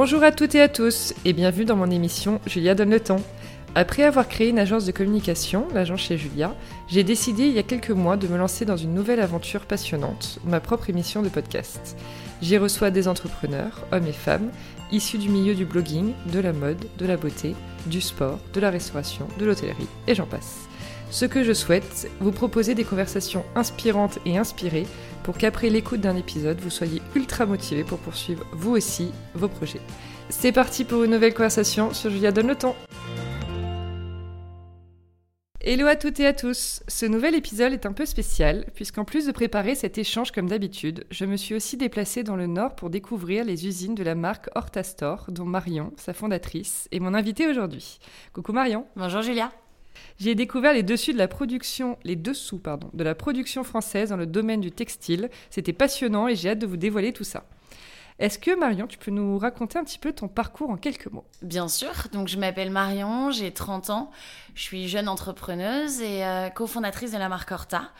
[0.00, 3.20] Bonjour à toutes et à tous et bienvenue dans mon émission Julia donne le temps.
[3.74, 6.54] Après avoir créé une agence de communication, l'agence chez Julia,
[6.86, 10.38] j'ai décidé il y a quelques mois de me lancer dans une nouvelle aventure passionnante,
[10.44, 11.96] ma propre émission de podcast.
[12.40, 14.52] J'y reçois des entrepreneurs, hommes et femmes,
[14.92, 18.70] issus du milieu du blogging, de la mode, de la beauté, du sport, de la
[18.70, 20.67] restauration, de l'hôtellerie, et j'en passe.
[21.10, 24.86] Ce que je souhaite, vous proposer des conversations inspirantes et inspirées
[25.22, 29.80] pour qu'après l'écoute d'un épisode, vous soyez ultra motivé pour poursuivre vous aussi vos projets.
[30.28, 32.76] C'est parti pour une nouvelle conversation sur Julia Donne le temps.
[35.60, 36.82] Hello à toutes et à tous.
[36.88, 41.04] Ce nouvel épisode est un peu spécial puisqu'en plus de préparer cet échange comme d'habitude,
[41.10, 44.50] je me suis aussi déplacée dans le nord pour découvrir les usines de la marque
[44.54, 47.98] Horta Store dont Marion, sa fondatrice, est mon invitée aujourd'hui.
[48.34, 48.86] Coucou Marion.
[48.94, 49.50] Bonjour Julia.
[50.18, 54.16] J'ai découvert les dessus de la production, les dessous pardon, de la production française dans
[54.16, 55.30] le domaine du textile.
[55.50, 57.44] C'était passionnant et j'ai hâte de vous dévoiler tout ça.
[58.18, 61.24] Est-ce que Marion, tu peux nous raconter un petit peu ton parcours en quelques mots?
[61.40, 61.92] Bien sûr.
[62.12, 64.10] Donc je m'appelle Marion, j'ai 30 ans,
[64.54, 67.92] je suis jeune entrepreneuse et euh, cofondatrice de la marque Horta.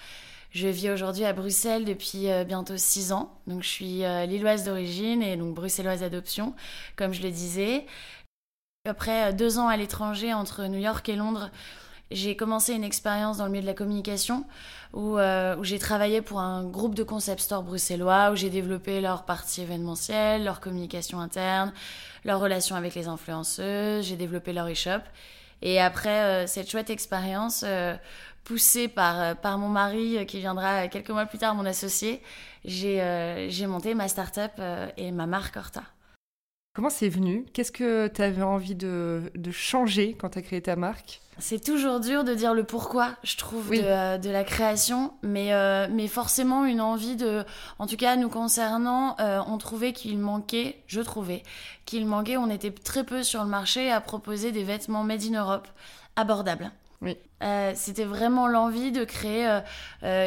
[0.50, 3.38] Je vis aujourd'hui à Bruxelles depuis euh, bientôt 6 ans.
[3.46, 6.54] Donc je suis euh, lilloise d'origine et donc bruxelloise d'adoption,
[6.96, 7.86] comme je le disais.
[8.86, 11.50] Après deux ans à l'étranger entre New York et Londres,
[12.10, 14.44] j'ai commencé une expérience dans le milieu de la communication
[14.92, 19.00] où, euh, où j'ai travaillé pour un groupe de concept store bruxellois où j'ai développé
[19.00, 21.72] leur partie événementielle, leur communication interne,
[22.24, 25.02] leur relation avec les influenceuses, j'ai développé leur e-shop.
[25.60, 27.94] Et après euh, cette chouette expérience, euh,
[28.44, 32.22] poussée par, par mon mari qui viendra quelques mois plus tard, mon associé,
[32.64, 34.52] j'ai monté ma start-up
[34.96, 35.82] et ma marque Horta.
[36.74, 37.44] Comment c'est venu?
[37.52, 41.20] Qu'est-ce que tu avais envie de, de changer quand tu as créé ta marque?
[41.40, 45.86] C'est toujours dur de dire le pourquoi, je trouve, de, de, la création, mais, euh,
[45.90, 47.44] mais forcément une envie de...
[47.78, 51.44] En tout cas, nous concernant, euh, on trouvait qu'il manquait, je trouvais,
[51.84, 55.40] qu'il manquait, on était très peu sur le marché à proposer des vêtements made in
[55.40, 55.68] Europe
[56.16, 56.72] abordables.
[57.02, 57.16] Oui.
[57.44, 59.60] Euh, c'était vraiment l'envie de créer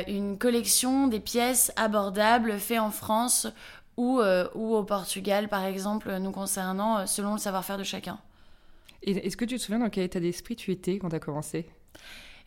[0.07, 3.47] une collection des pièces abordables faites en France
[3.97, 4.21] ou,
[4.55, 8.19] ou au Portugal, par exemple, nous concernant, selon le savoir-faire de chacun.
[9.03, 11.67] Est-ce que tu te souviens dans quel état d'esprit tu étais quand tu as commencé?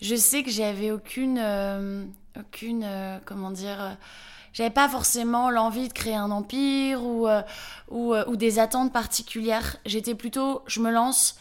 [0.01, 1.39] Je sais que j'avais aucune.
[1.39, 2.05] Euh,
[2.39, 2.85] aucune.
[2.85, 3.95] Euh, comment dire euh,
[4.53, 7.27] j'avais pas forcément l'envie de créer un empire ou,
[7.91, 9.79] ou, ou, des attentes particulières.
[9.85, 11.41] J'étais plutôt, je me lance,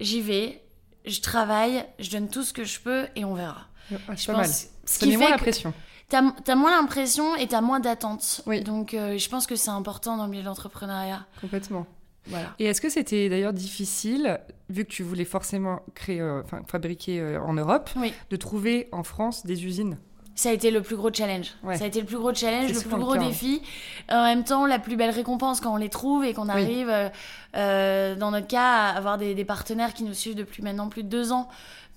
[0.00, 0.62] j'y vais,
[1.04, 3.66] je travaille, je donne tout ce que je peux et on verra.
[3.92, 4.50] Ah, je pas pense, mal.
[4.86, 5.74] Ce qui moins la pression.
[6.08, 8.42] T'as as moins l'impression et t'as moins d'attentes.
[8.46, 8.62] Oui.
[8.62, 11.26] Donc je pense que c'est important dans le milieu de l'entrepreneuriat.
[11.40, 11.86] Complètement.
[12.58, 17.40] Et est-ce que c'était d'ailleurs difficile, vu que tu voulais forcément créer, euh, fabriquer euh,
[17.40, 17.90] en Europe,
[18.30, 19.98] de trouver en France des usines?
[20.34, 21.54] Ça a été le plus gros challenge.
[21.74, 23.26] Ça a été le plus gros challenge, le plus gros hein.
[23.26, 23.60] défi.
[24.08, 26.92] En même temps, la plus belle récompense quand on les trouve et qu'on arrive,
[27.56, 31.08] euh, dans notre cas, à avoir des, partenaires qui nous suivent depuis maintenant plus de
[31.08, 31.48] deux ans.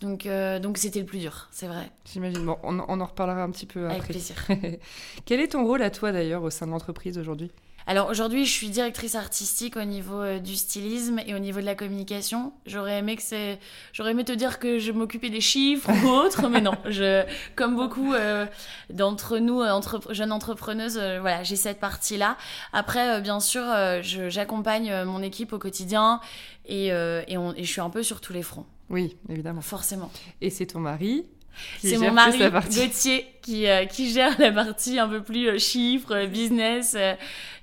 [0.02, 0.28] Donc,
[0.62, 1.92] donc c'était le plus dur, c'est vrai.
[2.12, 2.44] J'imagine.
[2.44, 3.98] Bon, on, on, en reparlera un petit peu après.
[3.98, 4.36] Avec plaisir.
[5.26, 7.52] Quel est ton rôle à toi d'ailleurs au sein de l'entreprise aujourd'hui?
[7.88, 11.66] Alors aujourd'hui, je suis directrice artistique au niveau euh, du stylisme et au niveau de
[11.66, 12.54] la communication.
[12.66, 13.60] J'aurais aimé que c'est,
[13.92, 16.76] j'aurais aimé te dire que je m'occupais des chiffres ou autre, mais non.
[16.86, 17.26] Je,
[17.56, 18.46] comme beaucoup euh,
[18.92, 22.38] d'entre nous, euh, entre, jeunes entrepreneuses, voilà, j'ai cette partie-là.
[22.72, 23.64] Après, bien sûr,
[24.02, 26.22] j'accompagne mon équipe au quotidien
[26.66, 28.66] et, et, on, et je suis un peu sur tous les fronts.
[28.92, 29.62] Oui, évidemment.
[29.62, 30.12] Forcément.
[30.42, 31.26] Et c'est ton mari
[31.80, 36.16] c'est mon mari Gauthier qui, euh, qui gère la partie un peu plus euh, chiffres,
[36.16, 36.96] euh, business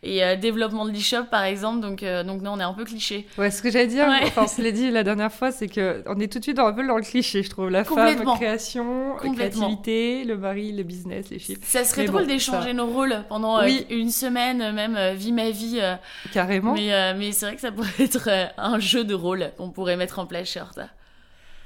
[0.02, 1.80] et développement de l'e-shop par exemple.
[1.80, 3.26] Donc, donc non, on est un peu cliché.
[3.36, 6.20] Ouais, ce que j'allais dire, enfin, on se l'a dit la dernière fois, c'est qu'on
[6.20, 7.68] est tout de suite un peu dans le cliché, je trouve.
[7.68, 11.60] La femme, création, créativité, le mari, le business, les chiffres.
[11.64, 15.80] Ça serait drôle d'échanger nos rôles pendant une semaine, même vie ma vie.
[16.32, 16.74] Carrément.
[16.74, 20.18] Mais, mais c'est vrai que ça pourrait être un jeu de rôle qu'on pourrait mettre
[20.18, 20.88] en place Horta.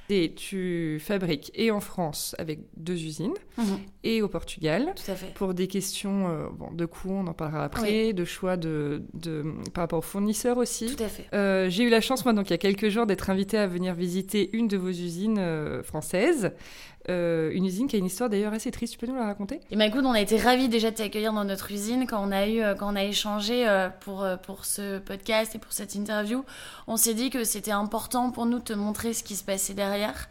[0.09, 3.79] Et tu fabriques et en France avec deux usines mhm.
[4.03, 4.93] et au Portugal.
[4.97, 5.33] Tout à fait.
[5.35, 9.45] Pour des questions euh, bon, de coûts, on en parlera après, de choix de, de,
[9.73, 10.95] par rapport aux fournisseurs aussi.
[10.95, 11.27] Tout à fait.
[11.33, 13.67] Euh, j'ai eu la chance, moi, donc il y a quelques jours, d'être invitée à
[13.67, 16.53] venir visiter une de vos usines euh, françaises.
[17.09, 18.93] Euh, une usine qui a une histoire d'ailleurs assez triste.
[18.93, 19.61] Tu peux nous la raconter?
[19.71, 22.31] Et ben écoute, on a été ravis déjà de t'accueillir dans notre usine quand on
[22.31, 25.95] a eu, euh, quand on a échangé euh, pour pour ce podcast et pour cette
[25.95, 26.45] interview.
[26.87, 29.75] On s'est dit que c'était important pour nous de te montrer ce qui se passait
[29.75, 30.29] derrière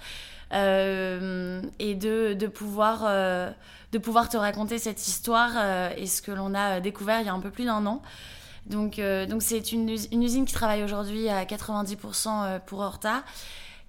[0.53, 3.09] et de, de pouvoir
[3.93, 5.53] de pouvoir te raconter cette histoire
[5.97, 8.01] et ce que l'on a découvert il y a un peu plus d'un an.
[8.65, 13.23] Donc donc c'est une, une, usine qui travaille aujourd'hui à 90% pour Horta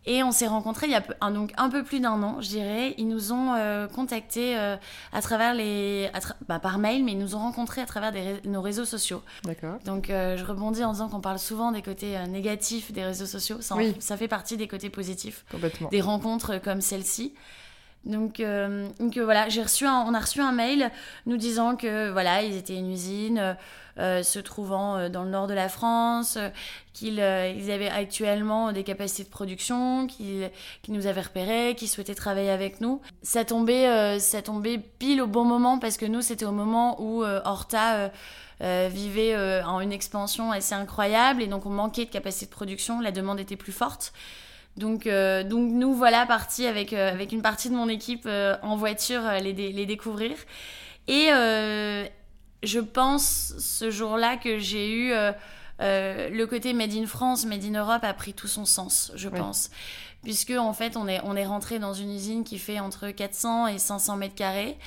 [0.04, 2.48] Et on s'est rencontrés il y a un, donc un peu plus d'un an, je
[2.48, 2.94] dirais.
[2.98, 4.76] Ils nous ont euh, contactés euh,
[5.12, 6.10] à travers les,
[6.48, 8.12] bah, par mail, mais ils nous ont rencontrés à travers
[8.44, 9.22] nos réseaux sociaux.
[9.44, 9.78] D'accord.
[9.84, 13.58] Donc euh, je rebondis en disant qu'on parle souvent des côtés négatifs des réseaux sociaux.
[13.60, 13.94] Ça, oui.
[14.00, 15.44] ça fait partie des côtés positifs.
[15.50, 15.88] Complètement.
[15.88, 17.34] Des rencontres comme celle-ci.
[18.04, 18.42] Donc,
[18.98, 20.90] donc voilà, j'ai reçu on a reçu un mail
[21.26, 23.56] nous disant que voilà, ils étaient une usine
[23.98, 26.48] euh, se trouvant euh, dans le nord de la France, euh,
[26.94, 30.50] qu'ils avaient actuellement des capacités de production, qu'ils
[30.88, 33.02] nous avaient repérés, qu'ils souhaitaient travailler avec nous.
[33.22, 37.24] Ça tombait, ça tombait pile au bon moment parce que nous, c'était au moment où
[37.24, 38.10] Horta
[38.60, 43.10] vivait en une expansion assez incroyable et donc on manquait de capacité de production, la
[43.10, 44.12] demande était plus forte.
[44.76, 48.26] Donc, donc nous voilà partis avec, avec une partie de mon équipe
[48.62, 50.34] en voiture les, les découvrir.
[51.08, 51.30] Et,
[52.62, 55.32] je pense ce jour-là que j'ai eu euh,
[55.80, 59.28] euh, le côté Made in France, Made in Europe a pris tout son sens, je
[59.28, 59.70] pense.
[60.22, 63.66] Puisque en fait, on est, on est rentré dans une usine qui fait entre 400
[63.66, 64.78] et 500 mètres carrés,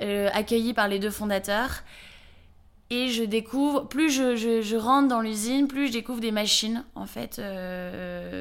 [0.00, 1.82] euh, accueillie par les deux fondateurs.
[2.90, 7.40] Et je découvre, plus je, rentre dans l'usine, plus je découvre des machines, en fait,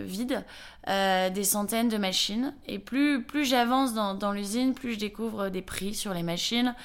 [0.05, 0.43] vides,
[0.87, 2.53] des centaines de machines.
[2.67, 6.75] Et plus, plus j'avance dans, l'usine, plus je découvre des prix sur les machines,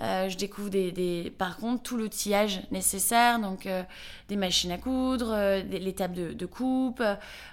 [0.00, 3.84] euh, je découvre des, par contre tout l'outillage nécessaire, donc euh,
[4.28, 7.02] des machines à coudre, euh, les tables de, coupe,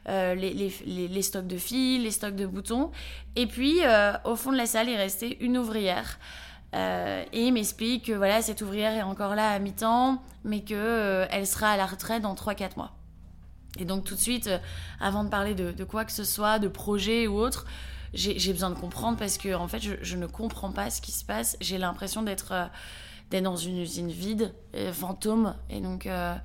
[0.08, 2.92] les, stocks de fils, les stocks de boutons.
[3.36, 3.80] Et puis
[4.26, 6.20] au fond de la salle, il restait une ouvrière.
[6.74, 11.48] Et il m'explique que voilà, cette ouvrière est encore là à mi-temps, mais qu'elle elle
[11.48, 12.92] sera à la retraite dans 3-4 mois.
[13.78, 14.50] Et donc tout de suite,
[15.00, 17.66] avant de parler de, quoi que ce soit, de projet ou autre,
[18.14, 21.24] j'ai besoin de comprendre parce que en fait, je, ne comprends pas ce qui se
[21.24, 21.56] passe.
[21.62, 25.56] J'ai l'impression d'être euh, dans une usine vide, euh, fantôme.
[25.70, 26.36] Et donc, euh,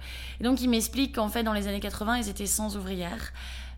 [0.40, 3.32] donc il m'explique qu'en fait, dans les années 80, ils étaient sans ouvrières.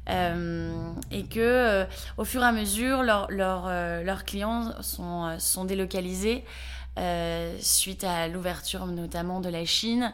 [0.08, 6.44] Et que au fur et à mesure, leurs leurs clients sont, délocalisés
[7.60, 10.12] suite à l'ouverture notamment de la Chine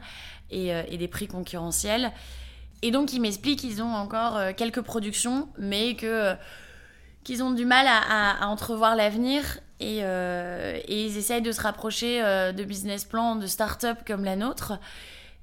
[0.51, 2.13] et, et, des prix concurrentiels.
[2.83, 8.49] Et donc, il m'explique qu'ils ont encore quelques productions, mais qu'ils ont du mal à,
[8.49, 13.99] entrevoir l'avenir euh, et, ils essayent de se rapprocher euh, de business plans, de start-up
[14.07, 14.75] comme la nôtre.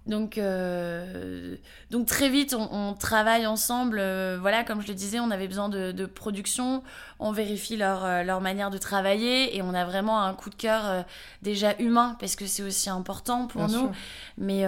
[0.07, 1.56] Donc, euh,
[1.92, 3.98] donc très vite, on, travaille ensemble.
[4.39, 6.83] voilà, comme je le disais, on avait besoin de, production.
[7.19, 11.06] On vérifie leur, leur, manière de travailler et on a vraiment un coup de cœur
[11.44, 13.92] déjà humain parce que c'est aussi important pour nous.
[14.38, 14.65] Mais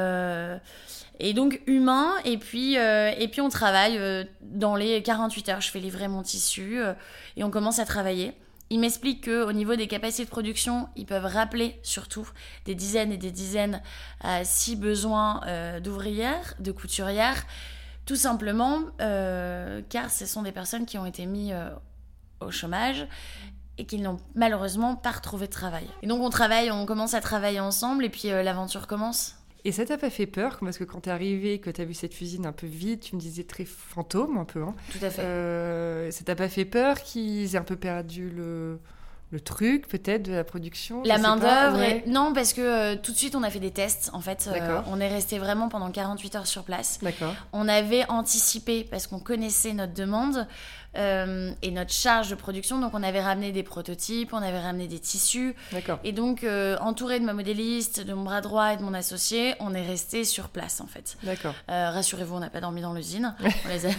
[1.19, 5.61] et donc humain, et puis, euh, et puis on travaille euh, dans les 48 heures.
[5.61, 6.93] Je fais livrer mon tissu euh,
[7.37, 8.33] et on commence à travailler.
[8.73, 12.27] Il m'explique qu'au niveau des capacités de production, ils peuvent rappeler surtout
[12.65, 13.83] des dizaines et des dizaines,
[14.41, 15.41] si besoin,
[15.83, 17.45] d'ouvrières, de couturières,
[18.07, 21.53] tout simplement car ce sont des personnes qui ont été mises
[22.39, 23.07] au chômage
[23.77, 25.87] et qui n'ont malheureusement pas retrouvé de travail.
[26.01, 29.35] Et donc on travaille, on commence à travailler ensemble et puis l'aventure commence.
[29.65, 32.13] Et ça t'a pas fait peur Parce que quand t'es arrivé, que t'as vu cette
[32.13, 34.61] cuisine un peu vide, tu me disais très fantôme un peu.
[34.61, 34.75] Hein.
[34.91, 35.21] Tout à fait.
[35.21, 38.79] Euh, ça t'a pas fait peur qu'ils aient un peu perdu le,
[39.33, 43.35] le truc peut-être de la production La main-d'œuvre Non, parce que euh, tout de suite
[43.35, 44.47] on a fait des tests en fait.
[44.53, 46.99] Euh, on est resté vraiment pendant 48 heures sur place.
[47.01, 47.33] D'accord.
[47.51, 50.47] On avait anticipé parce qu'on connaissait notre demande.
[50.95, 52.79] Euh, et notre charge de production.
[52.79, 55.55] Donc, on avait ramené des prototypes, on avait ramené des tissus.
[55.71, 55.99] D'accord.
[56.03, 59.55] Et donc, euh, entouré de ma modéliste, de mon bras droit et de mon associé,
[59.59, 61.17] on est resté sur place en fait.
[61.23, 61.55] D'accord.
[61.69, 63.35] Euh, rassurez-vous, on n'a pas dormi dans l'usine.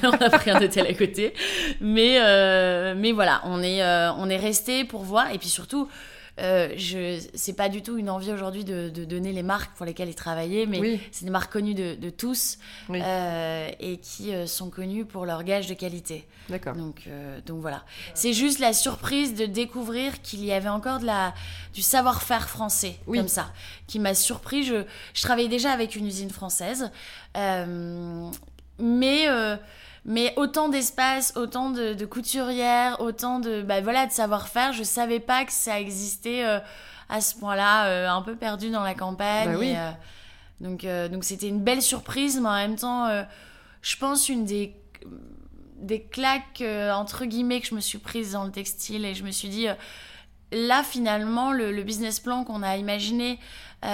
[0.04, 1.34] on, a, pris un hôtel à côté.
[1.80, 2.18] Mais,
[2.94, 5.32] mais voilà, on est, on est resté pour voir.
[5.32, 5.88] Et puis surtout,
[6.40, 10.08] euh, je c'est pas du tout une envie aujourd'hui de, donner les marques pour lesquelles
[10.08, 12.58] ils travaillaient, mais c'est des marques connues de, tous
[12.90, 16.26] euh, et qui euh, sont connues pour leur gage de qualité.
[16.48, 16.74] D'accord.
[16.74, 17.08] Donc,
[17.46, 17.84] donc voilà.
[18.14, 21.34] C'est juste la surprise de découvrir qu'il y avait encore de la,
[21.72, 23.52] du savoir-faire français comme ça,
[23.86, 24.64] qui m'a surpris.
[24.64, 26.90] Je, je travaillais déjà avec une usine française,
[28.78, 29.28] mais
[30.04, 34.72] mais autant d'espace, autant de, couturières, autant de, bah, voilà, de savoir-faire.
[34.72, 36.58] Je savais pas que ça existait euh,
[37.08, 39.52] à ce point-là, euh, un peu perdu dans la campagne.
[39.52, 39.74] Bah oui.
[39.76, 39.90] Euh,
[40.60, 43.08] donc, donc c'était une belle surprise, mais en même temps,
[43.82, 44.74] je pense une des
[45.76, 46.62] des claques
[46.94, 49.66] entre guillemets que je me suis prise dans le textile et je me suis dit
[50.52, 53.38] là finalement le, business plan qu'on a imaginé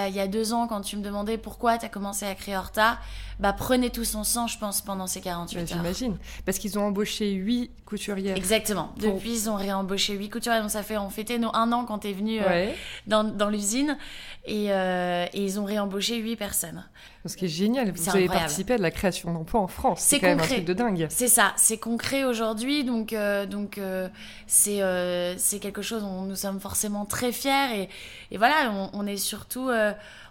[0.08, 2.56] il y a deux ans quand tu me demandais pourquoi tu as commencé à créer
[2.56, 2.98] Horta
[3.40, 5.68] bah, prenait tout son sang, je pense, pendant ces 48 bah, heures.
[5.68, 6.18] J'imagine.
[6.44, 8.36] Parce qu'ils ont embauché 8 couturières.
[8.36, 8.92] Exactement.
[8.98, 10.60] Depuis, ils ont réembauché 8 couturières.
[10.60, 12.70] Donc, ça fait, on fêtait nos un an quand tu es venu euh,
[13.06, 13.96] dans, dans l'usine.
[14.44, 16.84] Et, euh, et, ils ont réembauché 8 personnes.
[17.26, 20.00] Ce qui est génial, vous avez participé à de la création d'emplois en France.
[20.00, 21.06] C'est quand même un truc de dingue.
[21.10, 24.08] C'est ça, c'est concret aujourd'hui, donc euh, donc euh,
[24.46, 27.88] c'est euh, c'est quelque chose dont nous sommes forcément très fiers et,
[28.30, 29.68] et voilà, on, est surtout,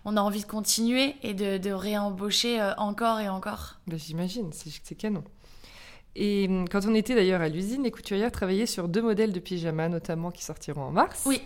[0.06, 3.80] on a envie de continuer et de, de réembaucher encore et encore.
[3.88, 5.24] Bah, j'imagine, c'est canon.
[6.16, 9.40] Et hum, quand on était d'ailleurs à l'usine, les couturières travaillaient sur deux modèles de
[9.40, 11.24] pyjamas, notamment qui sortiront en mars.
[11.26, 11.42] Oui.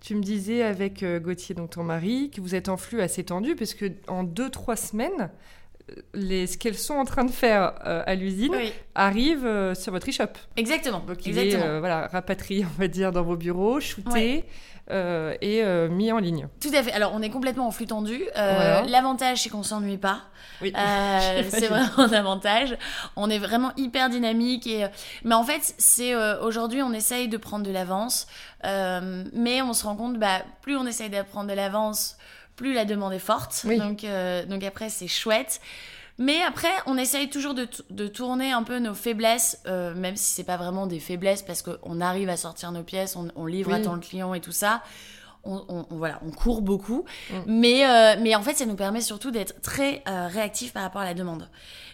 [0.00, 3.24] Tu me disais avec euh, Gauthier, donc ton mari, que vous êtes en flux assez
[3.24, 5.26] tendu, parce que en deux, trois semaines, euh,
[6.14, 8.54] les, ce qu'elles sont en train de faire euh, à l'usine
[8.94, 10.32] arrive sur votre e-shop.
[10.56, 11.00] Exactement.
[11.00, 14.44] Donc il est voilà, rapatrié, on va dire, dans vos bureaux, shooté.
[14.90, 16.48] et mis en ligne.
[16.60, 16.92] Tout à fait.
[16.92, 18.22] Alors, on est complètement en flux tendu.
[18.34, 20.22] L'avantage, c'est qu'on s'ennuie pas.
[20.62, 20.72] Oui.
[21.48, 22.76] c'est vraiment un avantage.
[23.16, 24.66] On est vraiment hyper dynamique.
[24.66, 24.86] Et...
[25.24, 28.26] Mais en fait, c'est aujourd'hui, on essaye de prendre de l'avance.
[28.64, 32.16] Euh, mais on se rend compte, bah, plus on essaye d'apprendre de l'avance,
[32.56, 33.66] plus la demande est forte.
[33.66, 35.60] Donc, euh, donc après, c'est chouette.
[36.16, 40.32] Mais après, on essaye toujours de, de tourner un peu nos faiblesses, euh, même si
[40.32, 43.80] c'est pas vraiment des faiblesses, parce qu'on arrive à sortir nos pièces, on, livre à
[43.80, 44.82] temps le client et tout ça
[45.44, 47.34] on, voilà, on court beaucoup, mm.
[47.46, 51.00] mais, euh, mais en fait, ça nous permet surtout d'être très euh, réactifs par rapport
[51.00, 51.48] à la demande.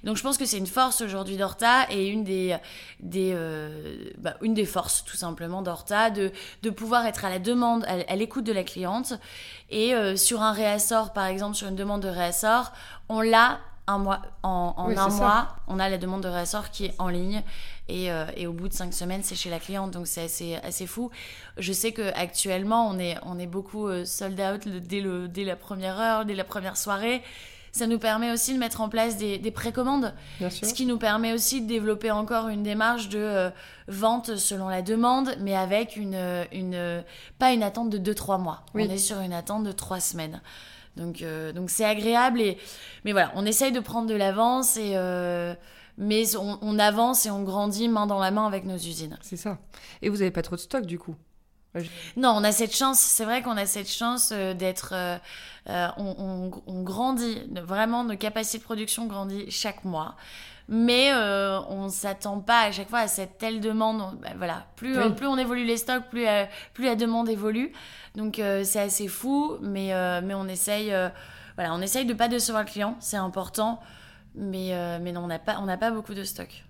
[0.05, 2.57] Donc, je pense que c'est une force aujourd'hui d'Horta et une des,
[3.01, 7.39] des, euh, bah, une des forces, tout simplement, d'Horta, de, de pouvoir être à la
[7.39, 9.15] demande, à, l'écoute de la cliente.
[9.69, 12.73] Et sur un réassort, par exemple, sur une demande de réassort,
[13.09, 16.95] on l'a un mois, en, un mois, on a la demande de réassort qui est
[16.99, 17.43] en ligne
[17.91, 19.91] et, euh, et au bout de cinq semaines, c'est chez la cliente.
[19.91, 21.11] Donc c'est assez, assez fou.
[21.59, 25.57] Je sais qu'actuellement, on est, on est beaucoup euh, sold out dès, le, dès la
[25.57, 27.23] première heure, dès la première soirée.
[27.73, 31.33] Ça nous permet aussi de mettre en place des, des précommandes, ce qui nous permet
[31.33, 33.51] aussi de développer encore une démarche de euh,
[33.87, 36.19] vente selon la demande, mais avec une,
[36.51, 37.05] une
[37.39, 38.65] pas une attente de 2-3 mois.
[38.75, 40.41] On est sur une attente de 3 semaines.
[40.97, 42.59] Donc donc c'est agréable et
[43.05, 44.97] mais voilà, on essaye de prendre de l'avance et
[46.01, 49.19] mais on, avance et on grandit main dans la main avec nos usines.
[49.21, 49.59] C'est ça.
[50.01, 51.15] Et vous n'avez pas trop de stock du coup?
[52.17, 54.93] Non, on a cette chance, c'est vrai qu'on a cette chance euh, d'être...
[54.95, 55.19] Euh,
[55.69, 60.17] euh, on, grandit, vraiment, nos capacités de production grandissent chaque mois.
[60.69, 64.17] Mais on ne s'attend pas à chaque fois à cette telle demande.
[64.21, 66.25] Ben voilà, plus, plus on évolue les stocks, plus,
[66.75, 67.73] plus la demande évolue.
[68.15, 69.93] Donc c'est assez fou, mais,
[70.23, 70.95] mais on essaye...
[71.57, 73.81] voilà, on essaye de pas décevoir le client, c'est important.
[74.35, 76.65] Mais, euh, mais non, on n'a pas, pas beaucoup de stock.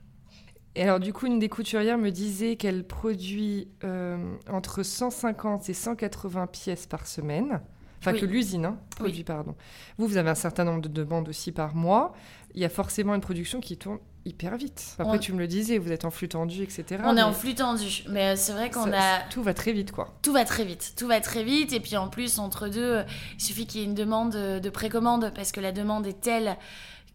[0.76, 5.74] Et alors, du coup, une des couturières me disait qu'elle produit euh, entre 150 et
[5.74, 7.60] 180 pièces par semaine.
[7.98, 9.54] Enfin, que l'usine hein, produit, pardon.
[9.98, 12.14] Vous, vous avez un certain nombre de demandes aussi par mois.
[12.54, 14.96] Il y a forcément une production qui tourne hyper vite.
[14.98, 17.02] Après, tu me le disais, vous êtes en flux tendu, etc.
[17.04, 19.20] On est en flux tendu, mais c'est vrai qu'on a...
[19.30, 20.14] Tout va très vite, quoi.
[20.22, 23.02] Tout va très vite, tout va très vite, et puis en plus, entre deux,
[23.38, 26.56] il suffit qu'il y ait une demande de précommande, parce que la demande est telle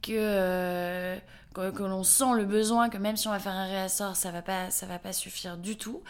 [0.10, 1.18] euh,
[1.54, 4.32] que, que, l'on sent le besoin, que même si on va faire un réassort, ça
[4.32, 6.02] va pas, ça va pas suffire du tout.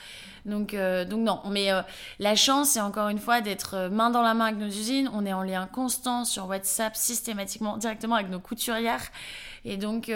[0.46, 1.42] Donc, euh, donc non.
[1.50, 1.82] Mais euh,
[2.20, 5.10] la chance, c'est encore une fois d'être main dans la main avec nos usines.
[5.14, 9.12] On est en lien constant sur WhatsApp, systématiquement, directement avec nos couturières.
[9.66, 10.12] Et donc,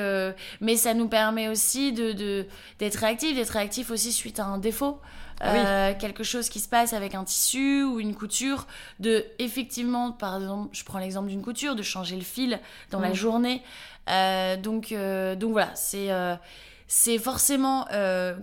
[0.62, 2.46] mais ça nous permet aussi de,
[2.78, 5.02] d'être réactif, d'être réactif aussi suite à un défaut.
[5.42, 8.68] Ah quelque chose qui se passe avec un tissu ou une couture,
[9.00, 12.60] de effectivement, par exemple, je prends l'exemple d'une couture, de changer le fil
[12.92, 13.16] dans la mm.
[13.16, 13.64] journée.
[14.10, 16.36] Euh, donc, euh, donc voilà, c'est euh,
[16.92, 17.86] c'est forcément,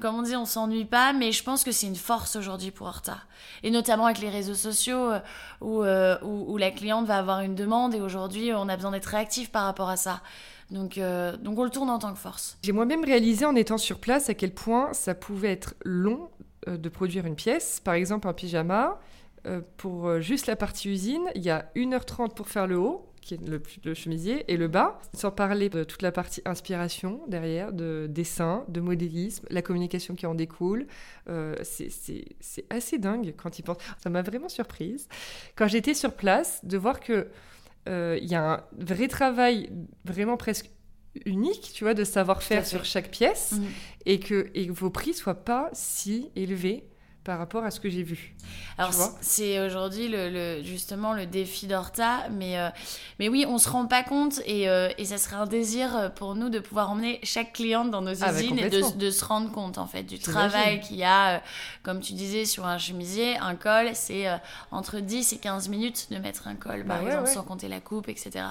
[0.01, 2.87] comme on dit, on s'ennuie pas, mais je pense que c'est une force aujourd'hui pour
[2.87, 3.19] Horta.
[3.65, 5.11] Et notamment avec les réseaux sociaux
[5.61, 9.51] où, où, la cliente va avoir une demande et aujourd'hui on a besoin d'être réactif
[9.51, 10.21] par rapport à ça.
[10.71, 10.97] Donc,
[11.43, 12.57] donc on le tourne en tant que force.
[12.63, 16.36] J'ai moi-même réalisé en étant sur place à quel point ça pouvait être long euh,
[16.67, 18.99] de produire une pièce, par exemple un pyjama,
[19.47, 23.07] euh, pour euh, juste la partie usine, il y a 1h30 pour faire le haut,
[23.21, 23.41] qui est
[23.85, 28.65] le, chemisier, et le bas, sans parler de toute la partie inspiration derrière, de dessin,
[28.69, 30.87] de modélisme, la communication qui en découle.
[31.63, 33.79] c'est assez dingue quand il pense.
[33.99, 35.09] Ça m'a vraiment surprise.
[35.57, 37.29] Quand j'étais sur place, de voir que
[37.89, 39.71] il y a un vrai travail
[40.05, 40.71] vraiment presque
[41.25, 43.55] unique, tu vois, de savoir-faire sur chaque pièce
[44.05, 46.85] et, que, et que vos prix soient pas si élevés
[47.27, 48.35] par rapport à ce que j'ai vu.
[48.79, 52.69] Alors c'est aujourd'hui le, justement le défi d'Horta, mais, euh,
[53.19, 56.37] mais oui, on se rend pas compte et, euh, et, ça serait un désir pour
[56.37, 59.51] nous de pouvoir emmener chaque cliente dans nos ah, usines et de, de, se rendre
[59.51, 61.39] compte en fait du travail qu'il y a, euh,
[61.83, 64.27] comme tu disais, sur un chemisier, un col, c'est
[64.71, 67.81] entre 10 et 15 minutes de mettre un col, par bah exemple, sans compter la
[67.81, 68.45] coupe, etc.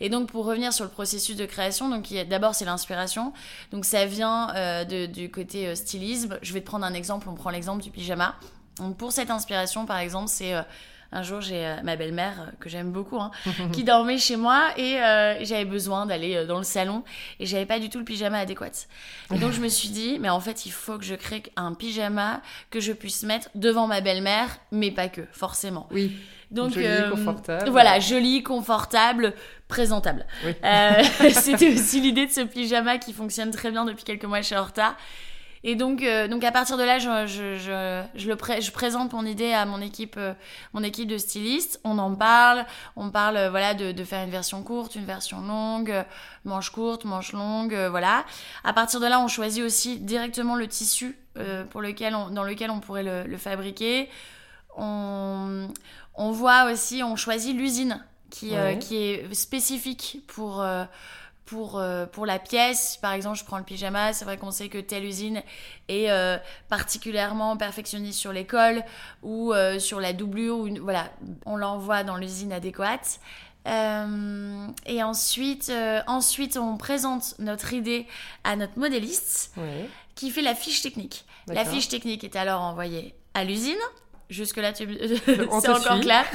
[0.00, 3.32] Et donc pour revenir sur le processus de création, donc d'abord c'est l'inspiration,
[3.70, 4.48] donc ça vient
[4.84, 6.38] de, du côté stylisme.
[6.42, 8.15] Je vais te prendre un exemple, on prend l'exemple du pyjama
[8.98, 10.62] pour cette inspiration, par exemple, c'est euh,
[11.12, 13.30] un jour, j'ai euh, ma belle-mère, euh, que j'aime beaucoup, hein,
[13.72, 17.04] qui dormait chez moi et euh, j'avais besoin d'aller dans le salon
[17.40, 18.86] et j'avais pas du tout le pyjama adéquat.
[19.34, 21.74] Et donc, je me suis dit, mais en fait, il faut que je crée un
[21.74, 25.88] pyjama que je puisse mettre devant ma belle-mère, mais pas que, forcément.
[25.90, 26.16] Oui.
[26.50, 27.70] Donc, Joli, confortable.
[27.70, 29.34] Voilà, joli, confortable,
[29.66, 30.24] présentable.
[30.44, 30.52] Oui.
[31.32, 34.96] C'était aussi l'idée de ce pyjama qui fonctionne très bien depuis quelques mois chez Horta.
[35.68, 38.70] Et donc, euh, donc à partir de là, je, je, je, je le pré- je
[38.70, 40.32] présente mon idée à mon équipe, euh,
[40.72, 41.80] mon équipe de stylistes.
[41.82, 42.64] On en parle.
[42.94, 45.92] On parle euh, voilà, de, de faire une version courte, une version longue,
[46.44, 48.24] manche courte, manche longue, voilà.
[48.62, 51.18] À partir de là, on choisit aussi directement le tissu
[51.70, 54.08] pour lequel on, dans lequel on pourrait le, le fabriquer.
[54.76, 55.68] On,
[56.14, 58.78] on voit aussi, on choisit l'usine qui, Ouais.
[58.78, 60.64] qui est spécifique pour,
[61.46, 62.98] pour, euh, pour la pièce.
[63.00, 65.42] Par exemple, je prends le pyjama, c'est vrai qu'on sait que telle usine
[65.88, 66.36] est euh,
[66.68, 68.82] particulièrement perfectionniste sur les cols
[69.22, 70.58] ou euh, sur la doublure.
[70.58, 71.10] Ou une- voilà,
[71.46, 73.20] on l'envoie dans l'usine adéquate.
[73.66, 78.06] Euh, et ensuite, euh, ensuite, on présente notre idée
[78.44, 79.88] à notre modéliste Ouais.
[80.14, 81.24] qui fait la fiche technique.
[81.48, 83.76] La fiche technique est alors envoyée à l'usine.
[84.28, 84.86] Jusque-là, tu...
[85.26, 86.24] C'est encore clair.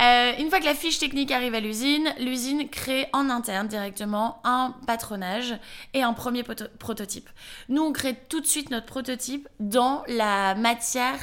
[0.00, 4.40] Euh, une fois que la fiche technique arrive à l'usine, l'usine crée en interne directement
[4.44, 5.54] un patronage
[5.94, 7.30] et un premier prototype.
[7.68, 11.16] Nous, on crée tout de suite notre prototype dans la matière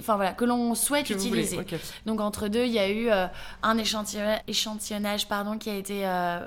[0.00, 1.58] enfin, voilà, que l'on souhaite Que utiliser.
[2.06, 3.26] Donc entre deux, il y a eu euh,
[3.62, 6.40] un échantillon- échantillonnage pardon, qui a été euh,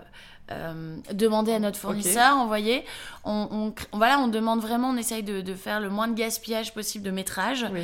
[0.52, 2.86] euh, demandé à notre fournisseur, envoyé.
[3.26, 7.04] On, voilà, on demande vraiment, on essaye de, de faire le moins de gaspillage possible
[7.06, 7.66] de métrage.
[7.74, 7.84] Oui.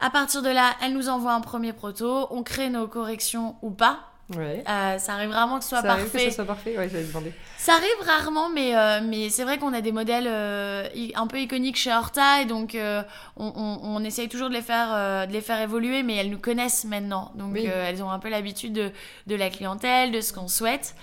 [0.00, 3.70] À partir de là, elle nous envoie un premier proto, on crée nos corrections ou
[3.70, 4.00] pas.
[4.36, 4.64] Ouais.
[4.68, 6.30] Euh, ça arrive vraiment que ce soit ça arrive que parfait.
[6.30, 7.32] ça soit parfait Ouais, demander.
[7.58, 11.38] Ça arrive rarement, mais, euh, mais c'est vrai qu'on a des modèles euh, un peu
[11.38, 13.04] iconiques chez Horta et donc on,
[13.36, 16.84] on, on essaye toujours de les, faire, de les faire évoluer, mais elles nous connaissent
[16.84, 17.30] maintenant.
[17.34, 17.66] Donc Oui.
[17.66, 18.90] elles ont un peu l'habitude de,
[19.26, 20.94] de la clientèle, de ce qu'on souhaite.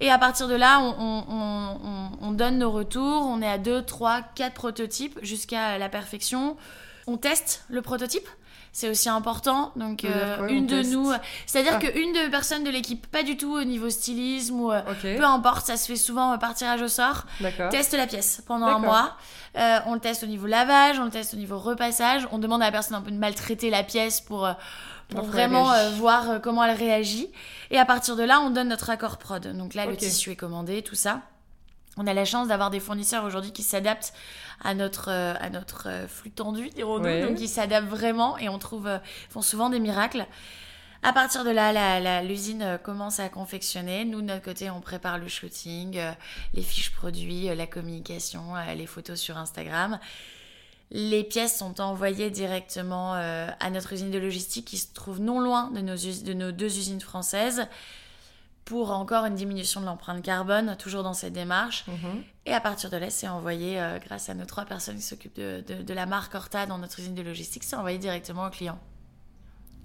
[0.00, 3.22] Et à partir de là, on, on, on, on- on donne nos retours.
[3.26, 6.56] On est à 2, 3, 4 prototypes jusqu'à la perfection.
[7.06, 8.28] On teste le prototype.
[8.72, 9.72] C'est aussi important.
[9.76, 11.10] Donc, euh, quoi, une de teste nous,
[11.46, 11.78] c'est-à-dire Ah.
[11.78, 14.82] qu'une de personnes de l'équipe, pas du tout au niveau stylisme ou euh,
[15.16, 17.24] peu importe, ça se fait souvent par tirage au sort.
[17.70, 19.16] Teste la pièce pendant un mois.
[19.56, 22.28] Euh, on le teste au niveau lavage, on le teste au niveau repassage.
[22.32, 24.52] On demande à la personne un peu de maltraiter la pièce pour, euh,
[25.08, 27.28] pour vraiment euh, voir euh, comment elle réagit.
[27.70, 29.46] Et à partir de là, on donne notre accord prod.
[29.56, 31.22] Donc là, le tissu est commandé, tout ça.
[31.96, 34.12] On a la chance d'avoir des fournisseurs aujourd'hui qui s'adaptent
[34.62, 37.04] à notre, euh, à notre euh, flux tendu, dirons-nous.
[37.04, 37.26] Ouais.
[37.26, 38.88] Donc ils s'adaptent vraiment et on trouve,
[39.30, 40.26] font souvent des miracles.
[41.02, 44.04] À partir de là, l'usine commence à confectionner.
[44.04, 46.00] Nous, de notre côté, on prépare le shooting,
[46.52, 50.00] les fiches produits, la communication, les photos sur Instagram.
[50.90, 55.40] Les pièces sont envoyées directement euh, à notre usine de logistique qui se trouve non
[55.40, 57.66] loin de nos, us- de nos deux usines françaises
[58.64, 61.84] pour encore une diminution de l'empreinte carbone, toujours dans cette démarche.
[61.88, 62.22] Mhm.
[62.46, 65.36] Et à partir de là, c'est envoyé, euh, grâce à nos trois personnes qui s'occupent
[65.36, 68.50] de, de- de la marque Horta dans notre usine de logistique, c'est envoyé directement au
[68.50, 68.78] client.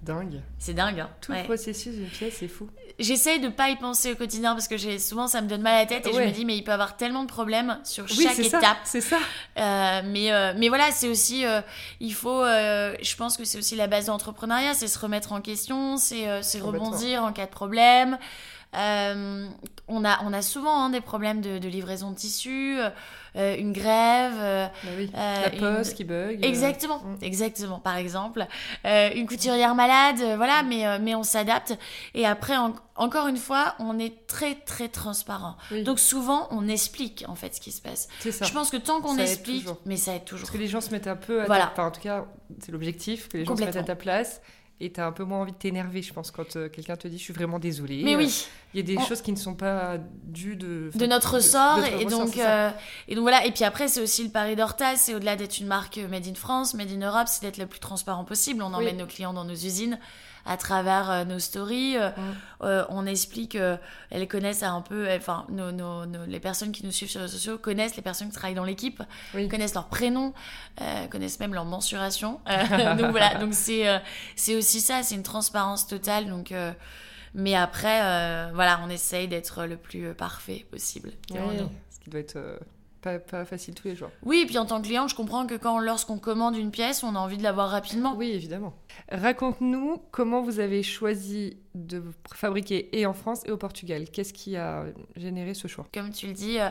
[0.02, 0.40] Dingue.
[0.58, 1.38] C'est dingue, hein Tout Ouais.
[1.42, 2.68] le processus d'une pièce, c'est fou.
[2.98, 5.78] J'essaye de pas y penser au quotidien parce que souvent ça me donne mal à
[5.78, 8.04] la tête et je me dis mais il peut y avoir tellement de problèmes sur
[8.04, 8.78] Oui, chaque étape.
[8.84, 9.18] C'est ça.
[9.58, 11.60] Euh, mais, euh, mais voilà, c'est aussi, euh,
[12.00, 15.40] il faut, je pense que c'est aussi la base de l'entrepreneuriat, c'est se remettre en
[15.40, 16.26] question, c'est
[16.60, 18.18] rebondir en cas de problème.
[18.74, 19.46] Euh,
[19.88, 22.78] on, a, on a souvent hein, des problèmes de, de livraison de tissus,
[23.36, 24.32] euh, une grève.
[24.38, 25.10] euh, Bah oui.
[25.14, 26.42] Euh, La une- poste qui bug.
[26.42, 27.16] euh, Exactement, mm.
[27.22, 27.78] exactement.
[27.80, 28.46] Par exemple,
[28.86, 31.76] euh, une couturière malade, voilà, mais, euh, mais on s'adapte.
[32.14, 35.56] Et après, en- encore une fois, on est très très transparent.
[35.70, 35.82] Oui.
[35.82, 38.08] Donc souvent, on explique en fait ce qui se passe.
[38.20, 38.44] ça.
[38.46, 40.46] Je pense que tant qu'on explique, mais ça aide toujours.
[40.46, 41.66] Parce que les gens se mettent un peu à Voilà.
[41.66, 41.72] ta...
[41.72, 42.24] Enfin, en tout cas,
[42.60, 44.40] c'est l'objectif, que les gens se mettent à ta place.
[44.84, 47.16] Et t'as un peu moins envie de t'énerver, je pense, quand euh, quelqu'un te dit
[47.16, 48.02] je suis vraiment désolée.
[48.02, 50.90] Mais Euh, oui, Il y a des On- choses qui ne sont pas dues de...
[50.94, 52.70] de notre de- ressort de notre et ressort, donc euh,
[53.06, 53.46] et donc voilà.
[53.46, 56.34] Et puis après, c'est aussi le pari d'Horta, c'est au-delà d'être une marque made in
[56.34, 58.60] France, made in Europe, c'est d'être le plus transparent possible.
[58.62, 59.98] On emmène nos clients dans nos usines
[60.46, 61.96] à travers euh, nos stories.
[61.96, 62.20] euh, Mm.
[62.64, 63.76] euh, on explique, euh,
[64.10, 67.26] elles connaissent un peu, enfin, nos, nos- nos- les personnes qui nous suivent sur les
[67.26, 69.02] réseaux sociaux connaissent les personnes qui travaillent dans l'équipe,
[69.34, 69.48] Oui.
[69.48, 70.32] connaissent leur prénom,
[70.80, 72.40] euh, connaissent même leur mensuration.
[72.48, 73.98] Euh, donc voilà, donc c'est euh,
[74.36, 76.28] c'est aussi ça, c'est une transparence totale.
[76.28, 76.72] Donc, euh,
[77.34, 81.12] mais après, euh, voilà, on essaye d'être le plus parfait possible.
[81.30, 81.38] Ouais,
[81.90, 82.58] ce qui doit être euh,
[83.02, 84.10] pas, pas facile tous les jours.
[84.24, 87.02] Oui, et puis en tant que client, je comprends que quand lorsqu'on commande une pièce,
[87.02, 88.14] on a envie de l'avoir rapidement.
[88.16, 88.72] Oui, évidemment.
[89.10, 92.02] Raconte-nous comment vous avez choisi de
[92.34, 94.04] fabriquer et en France et au Portugal.
[94.10, 94.84] Qu'est-ce qui a
[95.16, 95.86] généré ce choix?
[95.92, 96.68] Comme tu le dis, euh,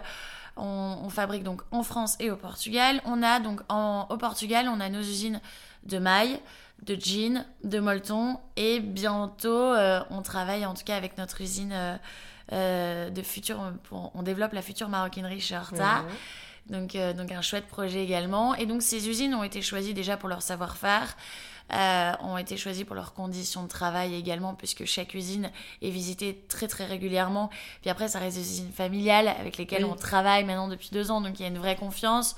[0.57, 3.01] on, on fabrique donc en France et au Portugal.
[3.05, 5.41] On a donc en- au Portugal, on a nos usines
[5.83, 6.39] de mailles,
[6.83, 8.37] de jeans, de molleton.
[8.55, 9.73] Et bientôt,
[10.09, 11.99] on travaille en tout cas avec notre usine
[12.49, 13.59] de futur.
[13.91, 16.03] On, développe la future maroquinerie chez Horta.
[16.69, 18.55] Donc, donc un chouette projet également.
[18.55, 21.15] Et donc ces usines ont été choisies déjà pour leur savoir-faire.
[21.73, 25.51] Euh, ont été choisis pour leurs conditions de travail également, puisque chaque usine
[25.81, 27.49] est visitée très très régulièrement.
[27.79, 31.21] Puis après, ça reste des usines familiales avec lesquelles on travaille maintenant depuis deux ans,
[31.21, 32.35] donc il y a une vraie confiance.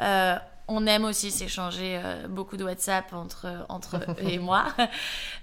[0.00, 4.66] Euh, on aime aussi s'échanger euh, beaucoup de WhatsApp entre, entre eux et moi.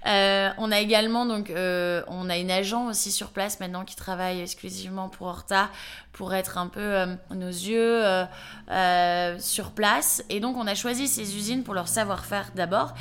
[0.06, 3.94] Euh, on a également, donc, euh, on a une agent aussi sur place maintenant qui
[3.94, 5.68] travaille exclusivement pour Horta
[6.12, 8.02] pour être un peu nos yeux
[9.38, 10.22] sur place.
[10.28, 12.92] Et donc, on a choisi ces usines pour leur savoir-faire d'abord.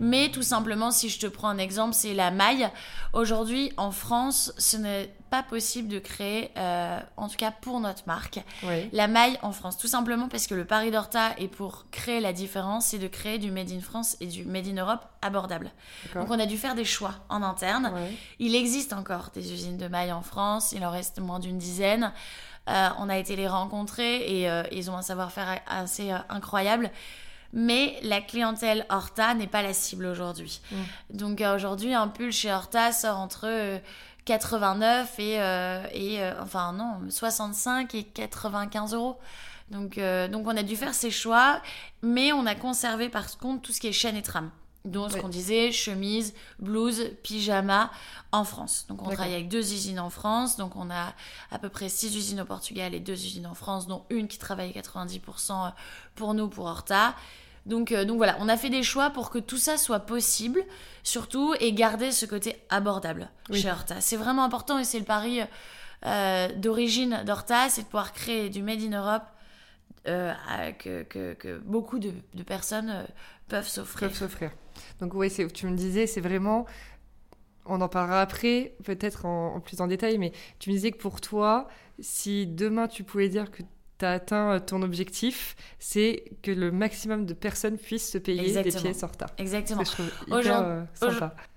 [0.00, 2.68] Mais tout simplement, si je te prends un exemple, c'est la maille.
[3.14, 8.02] Aujourd'hui, en France, ce n'est pas possible de créer, euh, en tout cas pour notre
[8.06, 8.40] marque,
[8.92, 9.78] la maille en France.
[9.78, 13.38] Tout simplement parce que le pari d'Horta est pour créer la différence, c'est de créer
[13.38, 15.70] du Made in France et du Made in Europe abordable.
[16.14, 17.92] Donc on a dû faire des choix en interne.
[18.38, 22.12] Il existe encore des usines de maille en France, il en reste moins d'une dizaine.
[22.68, 26.90] Euh, on a été les rencontrer et euh, ils ont un savoir-faire assez incroyable
[27.52, 30.60] mais la clientèle Horta n'est pas la cible aujourd'hui.
[30.70, 30.76] Mm.
[31.16, 33.80] Donc aujourd'hui, un pull chez Horta sort entre
[34.28, 39.18] 89 et, euh, et euh, enfin non, 65 et 95 euros.
[39.70, 41.62] Donc, euh, donc on a dû faire ces choix,
[42.02, 44.50] mais on a conservé par contre tout ce qui est chaîne et trame.
[44.84, 47.90] Donc ce qu'on disait, chemise, blouse, pyjama
[48.32, 48.86] en France.
[48.88, 50.56] Donc on travaille avec deux usines en France.
[50.56, 51.14] Donc on a
[51.50, 54.38] à peu près six usines au Portugal et deux usines en France, dont une qui
[54.38, 55.72] travaille 90%
[56.14, 57.14] pour nous, pour Horta.
[57.66, 60.64] Donc, donc voilà, on a fait des choix pour que tout ça soit possible
[61.02, 64.00] surtout, et garder ce côté abordable chez Horta.
[64.00, 65.40] C'est vraiment important et c'est le pari
[66.06, 69.24] euh, d'origine d'Horta, c'est de pouvoir créer du Made in Europe
[70.08, 71.02] euh, que,
[71.34, 72.12] que, beaucoup de,
[72.46, 73.04] personnes euh,
[73.48, 74.08] peuvent s'offrir.
[74.08, 74.50] Peuvent s'offrir.
[75.00, 76.66] Donc oui, tu me disais, c'est vraiment
[77.68, 81.20] on en parlera après, peut-être en, plus en détail, mais tu me disais que pour
[81.20, 81.68] toi,
[81.98, 83.62] si demain tu pouvais dire que
[83.98, 88.62] tu as atteint euh, ton objectif, c'est que le maximum de personnes puissent se payer
[88.62, 89.30] des pièces en retard.
[89.38, 89.82] Exactement.
[90.30, 90.84] Euh,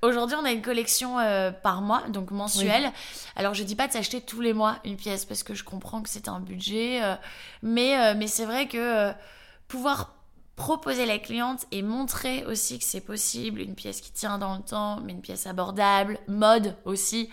[0.01, 2.91] aujourd'hui, on a une collection euh, par mois, donc mensuelle.
[3.36, 6.01] Alors, je dis pas de s'acheter tous les mois une pièce parce que je comprends
[6.01, 7.01] que c'est un budget,
[7.62, 9.12] mais, mais c'est vrai que
[9.67, 10.15] pouvoir
[10.56, 14.62] proposer la cliente et montrer aussi que c'est possible, une pièce qui tient dans le
[14.62, 17.30] temps, mais une pièce abordable, mode aussi.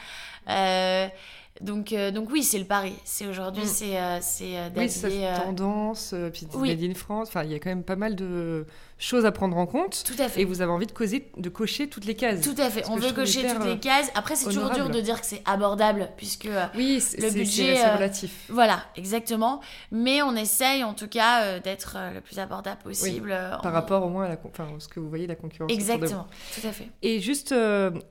[1.60, 2.94] Donc, euh, donc oui, c'est le pari.
[3.04, 3.68] C'est aujourd'hui, mm.
[3.68, 7.28] c'est euh, c'est euh, Oui, cette tendance, puis Made in France.
[7.28, 8.66] Enfin, il y a quand même pas mal de
[8.98, 10.02] choses à prendre en compte.
[10.04, 10.40] Tout à fait.
[10.40, 12.40] Et vous avez envie de, causer, de cocher toutes les cases.
[12.40, 12.84] Tout à fait.
[12.88, 14.10] On veut cocher toutes les cases.
[14.14, 17.76] Après, c'est toujours dur de dire que c'est abordable, puisque oui, le budget.
[17.76, 18.46] C'est relatif.
[18.48, 19.60] Voilà, exactement.
[19.90, 23.36] Mais on essaye, en tout cas, d'être le plus abordable possible.
[23.62, 25.72] Par rapport au moins à la, enfin, ce que vous voyez, la concurrence.
[25.72, 26.88] Exactement, tout à fait.
[27.02, 27.54] Et juste,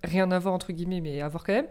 [0.04, 1.68] rien à voir entre guillemets, mais à voir quand même.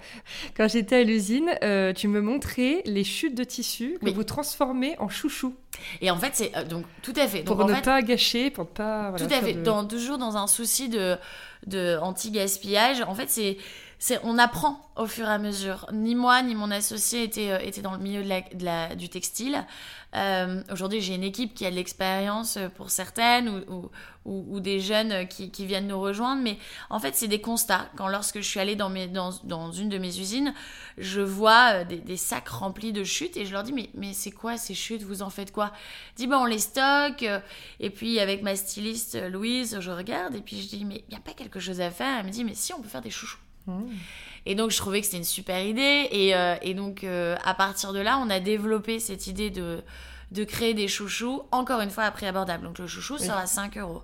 [0.57, 4.97] Quand j'étais à l'usine, euh, tu me montrais les chutes de tissu que vous transformez
[4.99, 5.55] en chouchou.
[6.01, 7.43] Et en fait, c'est euh, donc tout à fait.
[7.43, 9.13] pour ne pas gâcher, pour pas.
[9.17, 9.55] tout à fait.
[9.55, 11.17] Dans, toujours dans un souci de,
[11.67, 13.03] de anti-gaspillage.
[13.03, 13.57] En fait, c'est
[14.23, 15.87] on apprend au fur et à mesure.
[15.93, 19.65] Ni moi, ni mon associé étaient, euh, était dans le milieu de la, du textile.
[20.15, 23.91] Euh, aujourd'hui, j'ai une équipe qui a de l'expérience euh, pour certaines ou,
[24.25, 26.43] ou, des jeunes qui, viennent nous rejoindre.
[26.43, 27.89] Mais en fait, c'est des constats.
[27.97, 30.55] Quand lorsque je suis allée dans, mes, dans, dans une de mes usines,
[30.99, 34.57] je vois des, sacs remplis de chutes et je leur dis mais, mais c'est quoi
[34.57, 35.03] ces chutes?
[35.03, 35.73] Vous en faites quoi?
[36.17, 37.25] Dis bah on les stocke.
[37.81, 41.17] Et puis avec ma styliste Louise, je regarde et puis je dis mais il n'y
[41.17, 42.19] a pas quelque chose à faire?
[42.19, 43.46] Elle me dit mais si on peut faire des chouchous.
[44.47, 46.09] Et donc, je trouvais que c'était une super idée.
[46.11, 49.83] Et, euh, et donc, euh, à partir de là, on a développé cette idée de,
[50.31, 52.65] de créer des chouchous, encore une fois, à prix abordable.
[52.65, 54.03] Donc, le chouchou sera 5 euros.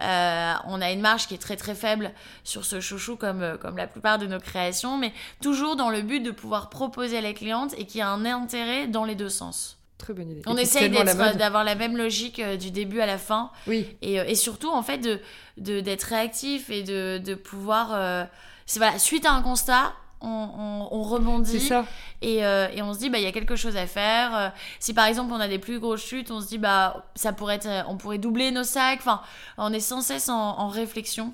[0.00, 2.12] Euh, on a une marge qui est très très faible
[2.44, 6.20] sur ce chouchou comme, comme la plupart de nos créations, mais toujours dans le but
[6.20, 9.77] de pouvoir proposer à la cliente et qui a un intérêt dans les deux sens.
[9.98, 10.42] Très bonne idée.
[10.46, 13.50] On essaye d'avoir la même logique du début à la fin.
[13.66, 13.86] Oui.
[14.00, 15.20] Et, et surtout, en fait, d'être
[15.56, 18.28] de, d'être réactif et de, de pouvoir
[18.68, 21.86] c'est voilà, suite à un constat, on, on, rebondit ça.
[22.20, 24.48] Et, euh, et, on se dit bah il y a quelque chose à faire euh,
[24.78, 27.54] si par exemple on a des plus grosses chutes on se dit bah ça pourrait
[27.54, 29.22] être on pourrait doubler nos sacs enfin
[29.56, 31.32] on est sans cesse en, réflexion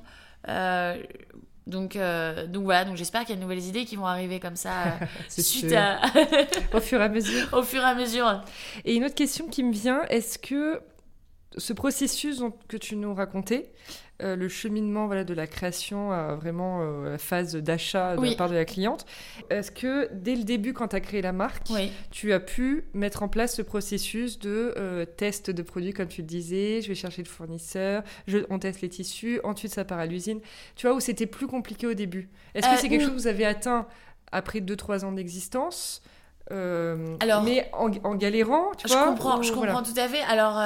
[1.67, 4.41] euh, donc, donc voilà, donc j'espère qu'il y a de nouvelles idées qui vont arriver
[4.41, 4.99] comme ça
[5.29, 6.01] suite à...
[6.73, 7.49] au fur et à mesure.
[7.53, 8.43] Au fur et à mesure.
[8.85, 10.81] Et une autre question qui me vient, est-ce que
[11.57, 13.71] ce processus que tu nous racontais,
[14.23, 18.37] euh, le cheminement voilà, de la création à vraiment euh, la phase d'achat de la
[18.37, 19.07] part de la cliente,
[19.51, 21.67] est-ce que dès le début, quand tu as créé la marque,
[22.13, 26.21] tu as pu mettre en place ce processus de euh, test de produits, comme tu
[26.21, 29.99] le disais, je vais chercher le fournisseur, je, on teste les tissus, ensuite ça part
[29.99, 30.41] à l'usine,
[30.77, 32.29] tu vois, où c'était plus compliqué au début.
[32.55, 33.89] Est-ce que c'est quelque chose que vous avez atteint
[34.31, 36.03] après 2-3 ans d'existence
[36.51, 40.21] alors, mais en, galérant, tu je vois comprends, Je comprends tout à fait.
[40.29, 40.59] Alors,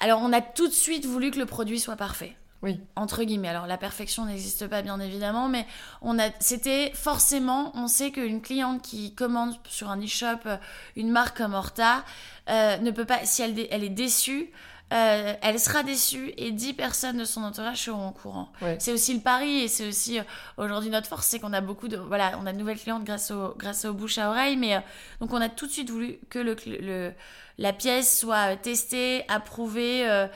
[0.00, 2.36] alors, on a tout de suite voulu que le produit soit parfait.
[2.62, 2.80] Oui.
[2.96, 3.48] Entre guillemets.
[3.48, 5.66] Alors, la perfection n'existe pas, bien évidemment, mais
[6.02, 10.56] on a, c'était forcément, on sait qu'une cliente qui commande sur un e-shop euh,
[10.96, 12.04] une marque comme Horta
[12.48, 14.50] euh, ne peut pas, si elle, elle est déçue,
[14.92, 18.50] euh, elle sera déçue et 10 personnes de son entourage seront au courant.
[18.78, 20.18] C'est aussi le pari et c'est aussi
[20.56, 23.30] aujourd'hui notre force, c'est qu'on a beaucoup de voilà, on a de nouvelles clientes grâce
[23.30, 24.82] au grâce aux bouche à oreille, mais
[25.20, 27.12] donc on a tout de suite voulu que le, le
[27.58, 30.08] la pièce soit testée, approuvée.
[30.08, 30.26] Euh,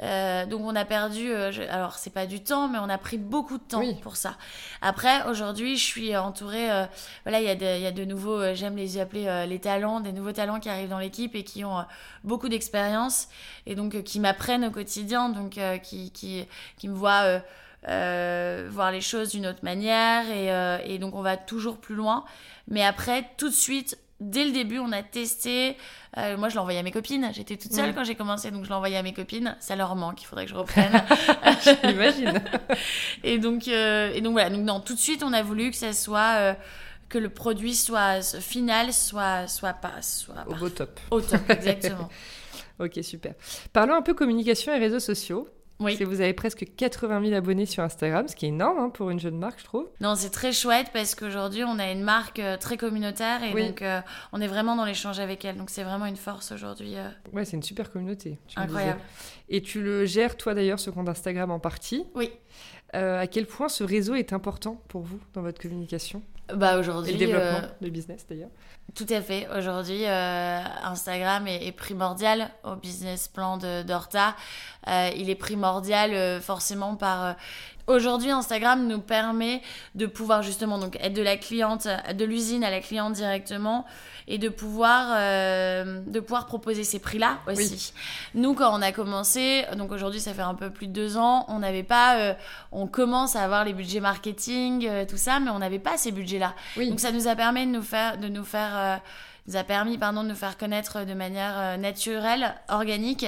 [0.00, 3.18] euh, donc on a perdu, euh, alors c'est pas du temps, mais on a pris
[3.18, 4.36] beaucoup de temps pour ça.
[4.80, 6.68] Après, aujourd'hui, je suis entourée,
[7.24, 10.12] voilà, il y, a de, y a de nouveaux, j'aime les appeler les talents, des
[10.12, 11.84] nouveaux talents qui arrivent dans l'équipe et qui ont
[12.22, 13.28] beaucoup d'expérience
[13.66, 17.42] et donc qui m'apprennent au quotidien, donc qui, qui, qui me voient
[17.82, 22.24] voir les choses d'une autre manière et, et donc on va toujours plus loin.
[22.68, 25.76] Mais après, tout de suite, dès le début, on a testé.
[26.16, 27.30] Euh, moi, je l'ai envoyé à mes copines.
[27.32, 29.56] J'étais toute seule quand j'ai commencé, donc je l'ai envoyé à mes copines.
[29.60, 30.92] Ça leur manque, il faudrait que je reprenne.
[31.84, 32.42] J'imagine.
[33.24, 34.50] et donc, euh, et donc voilà.
[34.50, 36.54] Donc non, tout de suite, on a voulu que ça soit euh,
[37.08, 41.00] que le produit soit final, soit soit pas, soit au top.
[41.10, 42.08] Au top, exactement.
[42.78, 43.34] ok, super.
[43.72, 45.48] Parlons un peu communication et réseaux sociaux.
[45.80, 45.96] Oui.
[46.02, 49.20] Vous avez presque 80 000 abonnés sur Instagram, ce qui est énorme hein, pour une
[49.20, 49.86] jeune marque, je trouve.
[50.00, 53.82] Non, c'est très chouette parce qu'aujourd'hui, on a une marque euh, très communautaire et donc
[53.82, 54.00] euh,
[54.32, 55.56] on est vraiment dans l'échange avec elle.
[55.56, 56.96] Donc c'est vraiment une force aujourd'hui.
[56.96, 57.08] Euh.
[57.32, 58.38] Ouais, c'est une super communauté.
[58.56, 59.00] Incroyable.
[59.48, 62.04] Et tu le gères, toi d'ailleurs, ce compte Instagram en partie.
[62.14, 62.30] Oui.
[62.92, 66.22] à quel point ce réseau est important pour vous dans votre communication?
[66.54, 67.12] Bah aujourd'hui.
[67.12, 68.50] Et le développement de business d'ailleurs.
[68.94, 69.46] Tout à fait.
[69.56, 74.34] Aujourd'hui, euh, Instagram est, primordial au business plan d'Horta.
[74.86, 77.36] Euh, il est primordial euh, forcément par
[77.86, 79.62] Aujourd'hui, Instagram nous permet
[79.94, 83.86] de pouvoir justement donc être de la cliente, de l'usine à la cliente directement
[84.28, 87.92] et de pouvoir, euh, de pouvoir proposer ces prix-là aussi.
[88.34, 91.46] Nous, quand on a commencé, donc aujourd'hui ça fait un peu plus de deux ans,
[91.48, 92.34] on n'avait pas, euh,
[92.70, 96.12] on commence à avoir les budgets marketing, euh, tout ça, mais on n'avait pas ces
[96.12, 96.54] budgets-là.
[96.76, 99.00] Donc ça nous a permis de nous faire, de nous faire,
[99.46, 103.26] nous a permis pardon de nous faire connaître de manière naturelle, organique.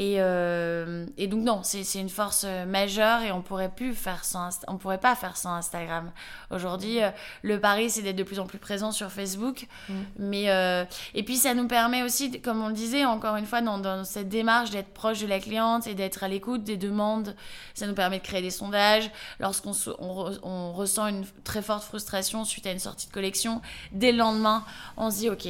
[0.00, 4.24] Et, euh, et, donc non, c'est une force euh, majeure et on pourrait plus faire
[4.24, 6.12] sans on pourrait pas faire sans Instagram.
[6.52, 7.10] Aujourd'hui, euh,
[7.42, 9.94] le pari c'est d'être de plus en plus présent sur Facebook, mm.
[10.20, 13.78] mais et puis ça nous permet aussi, comme on le disait encore une fois, dans,
[13.78, 17.34] dans cette démarche d'être proche de la cliente et d'être à l'écoute des demandes.
[17.74, 19.10] Ça nous permet de créer des sondages.
[19.40, 24.12] Lorsqu'on on, on, ressent une très forte frustration suite à une sortie de collection, dès
[24.12, 24.64] le lendemain,
[24.96, 25.44] on se dit ok,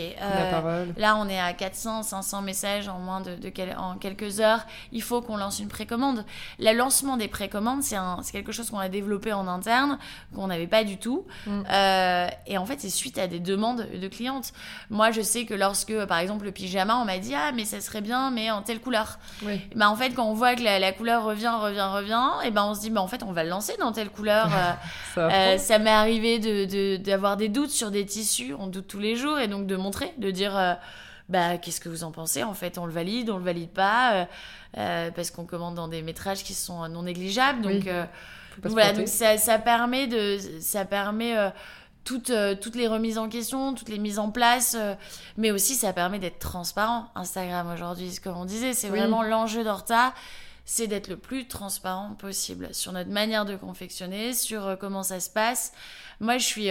[0.97, 5.03] là on est à 400, 500 messages en moins de, de en quelques heures, il
[5.03, 6.25] faut qu'on lance une précommande.
[6.59, 7.97] Le lancement des précommandes, c'est
[8.33, 9.99] quelque chose qu'on a développé en interne,
[10.35, 11.27] qu'on n'avait pas du tout.
[11.47, 11.63] Mm.
[11.71, 14.53] Euh, et en fait, c'est suite à des demandes de clientes.
[14.91, 17.81] Moi, je sais que lorsque, par exemple, le pyjama, on m'a dit Ah, mais ça
[17.81, 19.19] serait bien, mais en telle couleur.
[19.75, 22.75] Bah, en fait, quand on voit que la, couleur revient, revient, revient, et ben on
[22.75, 24.49] se dit bah, En fait, on va le lancer dans telle couleur.
[25.15, 29.01] ça, euh, ça m'est arrivé d'avoir de, des doutes sur des tissus, on doute tous
[29.01, 30.57] les jours, et donc de montrer, de dire.
[30.57, 30.75] Euh,
[31.29, 34.15] bah qu'est-ce que vous en pensez En fait, on le valide, on le valide pas,
[34.15, 34.25] euh,
[34.79, 37.61] euh, parce qu'on commande dans des métrages qui sont non négligeables.
[37.61, 38.05] Donc, euh,
[38.63, 41.37] voilà, donc ça, ça, permet de, ça permet
[42.05, 44.77] toutes, toutes les remises en question, toutes les mises en place,
[45.37, 47.09] mais aussi ça permet d'être transparent.
[47.15, 50.15] Instagram aujourd'hui, comme on disait, c'est vraiment l'enjeu d'Horta
[50.71, 55.31] c'est d'être le plus transparent possible sur notre manière de confectionner, sur comment ça se
[55.31, 55.73] passe.
[56.21, 56.69] Moi, je suis,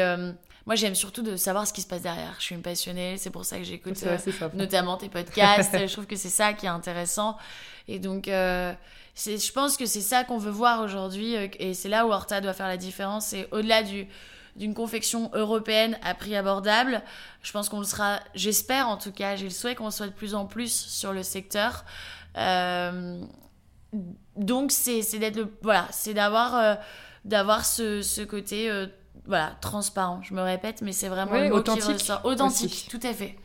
[0.68, 2.36] moi, j'aime surtout de savoir ce qui se passe derrière.
[2.40, 4.18] Je suis une passionnée, c'est pour ça que j'écoute euh,
[4.54, 5.72] notamment tes podcasts.
[5.88, 7.38] je trouve que c'est ça qui est intéressant.
[7.88, 8.74] Et donc, euh,
[9.16, 11.38] je pense que c'est ça qu'on veut voir aujourd'hui.
[11.38, 13.32] Euh, et c'est là où Horta doit faire la différence.
[13.32, 14.08] Et au-delà du
[14.58, 17.04] d'une confection européenne à prix abordable.
[17.44, 20.14] Je pense qu'on le sera, j'espère en tout cas, j'ai le souhait qu'on soit de
[20.14, 21.86] plus en plus sur le secteur.
[24.36, 26.80] donc c'est d'être le voilà, c'est d'avoir
[27.24, 28.88] d'avoir ce, ce côté
[29.28, 30.22] voilà, transparent.
[30.24, 32.12] Je me répète, mais c'est vraiment authentique.
[32.24, 33.36] Authentique, tout à fait.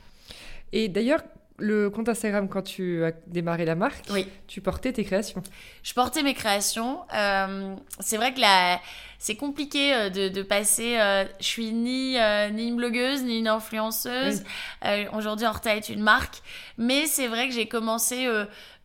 [0.73, 1.23] Et d'ailleurs,
[1.59, 4.05] le compte Instagram, quand tu as démarré la marque,
[4.47, 5.43] tu portais tes créations.
[5.83, 7.01] Je portais mes créations.
[7.15, 8.81] Euh, c'est vrai que la,
[9.19, 10.97] c'est compliqué euh, de, de passer.
[10.99, 14.43] euh, je suis ni, euh, ni une blogueuse, ni une influenceuse.
[14.85, 16.43] Euh, Aujourd'hui, Horta est une marque.
[16.79, 18.27] Mais c'est vrai que j'ai commencé.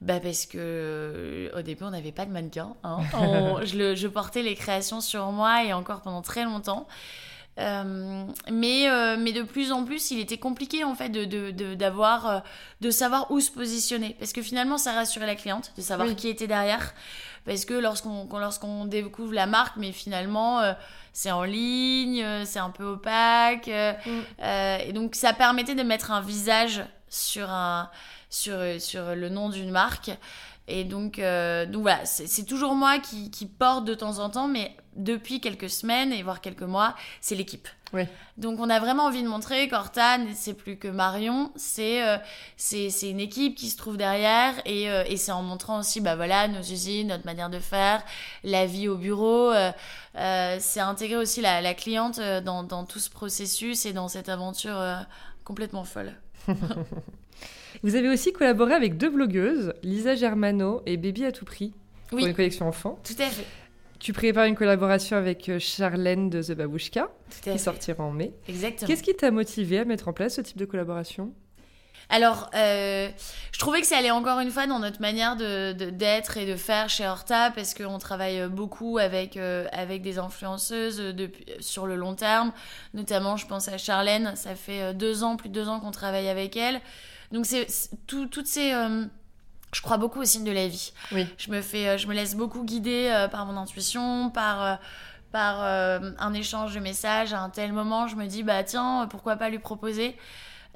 [0.01, 2.75] bah parce que au début on n'avait pas de mannequin.
[2.83, 2.99] hein.
[3.13, 6.87] On- je, le- je portais les créations sur moi et encore pendant très longtemps.
[7.59, 11.73] Euh, mais, euh, mais de plus en plus, il était compliqué en fait de, de,
[11.75, 12.39] d'avoir, euh,
[12.81, 14.15] de savoir où se positionner.
[14.19, 16.15] Parce que finalement, ça rassurait la cliente de savoir Oui.
[16.15, 16.93] qui était derrière.
[17.45, 20.73] Parce que lorsqu'on, lorsqu'on découvre la marque, mais finalement, euh,
[21.13, 23.67] c'est en ligne, c'est un peu opaque.
[23.67, 24.41] Mm.
[24.85, 27.89] et donc, ça permettait de mettre un visage sur, un,
[28.29, 30.11] sur, sur le nom d'une marque.
[30.67, 34.47] Et donc, euh, donc voilà, c'est, toujours moi qui, qui porte de temps en temps,
[34.47, 37.67] mais depuis quelques semaines et voire quelques mois, c'est l'équipe.
[37.93, 38.03] Oui.
[38.37, 42.17] Donc on a vraiment envie de montrer qu'Horta, c'est plus que Marion, c'est euh,
[42.57, 46.01] c'est c'est une équipe qui se trouve derrière et, euh, et c'est en montrant aussi
[46.01, 48.03] bah voilà nos usines, notre manière de faire,
[48.43, 49.71] la vie au bureau, euh,
[50.17, 54.07] euh, c'est intégrer aussi la, la cliente euh, dans, dans tout ce processus et dans
[54.07, 54.97] cette aventure euh,
[55.43, 56.13] complètement folle.
[57.83, 61.73] Vous avez aussi collaboré avec deux blogueuses, Lisa Germano et Baby à tout prix,
[62.09, 62.25] pour Oui.
[62.25, 62.99] une collection enfant.
[63.03, 63.45] Tout à fait.
[63.99, 67.09] Tu prépares une collaboration avec euh, Charlène de The à
[67.41, 67.57] qui fait.
[67.57, 68.31] sortira en mai.
[68.47, 68.87] Exactement.
[68.87, 71.33] Qu'est-ce qui t'a motivé à mettre en place ce type de collaboration?
[72.09, 73.09] Alors, euh,
[73.51, 76.45] je trouvais que ça allait encore une fois dans notre manière de- de- d'être et
[76.45, 81.13] de faire chez Horta, parce qu'on travaille beaucoup avec, euh, avec des influenceuses
[81.59, 82.53] sur le long terme.
[82.93, 86.29] Notamment, je pense à Charlène, ça fait deux ans, plus de deux ans qu'on travaille
[86.29, 86.79] avec elle.
[87.31, 87.67] Donc, c'est
[88.07, 88.73] tout- toutes ces...
[88.73, 89.05] euh,
[89.73, 90.93] je crois beaucoup au signe de la vie.
[91.11, 91.27] Oui.
[91.37, 94.79] Je me, fais, euh, je me laisse beaucoup guider euh, par mon intuition, par...
[95.31, 99.35] par un échange de messages à un tel moment, je me dis bah tiens pourquoi
[99.35, 100.15] pas lui proposer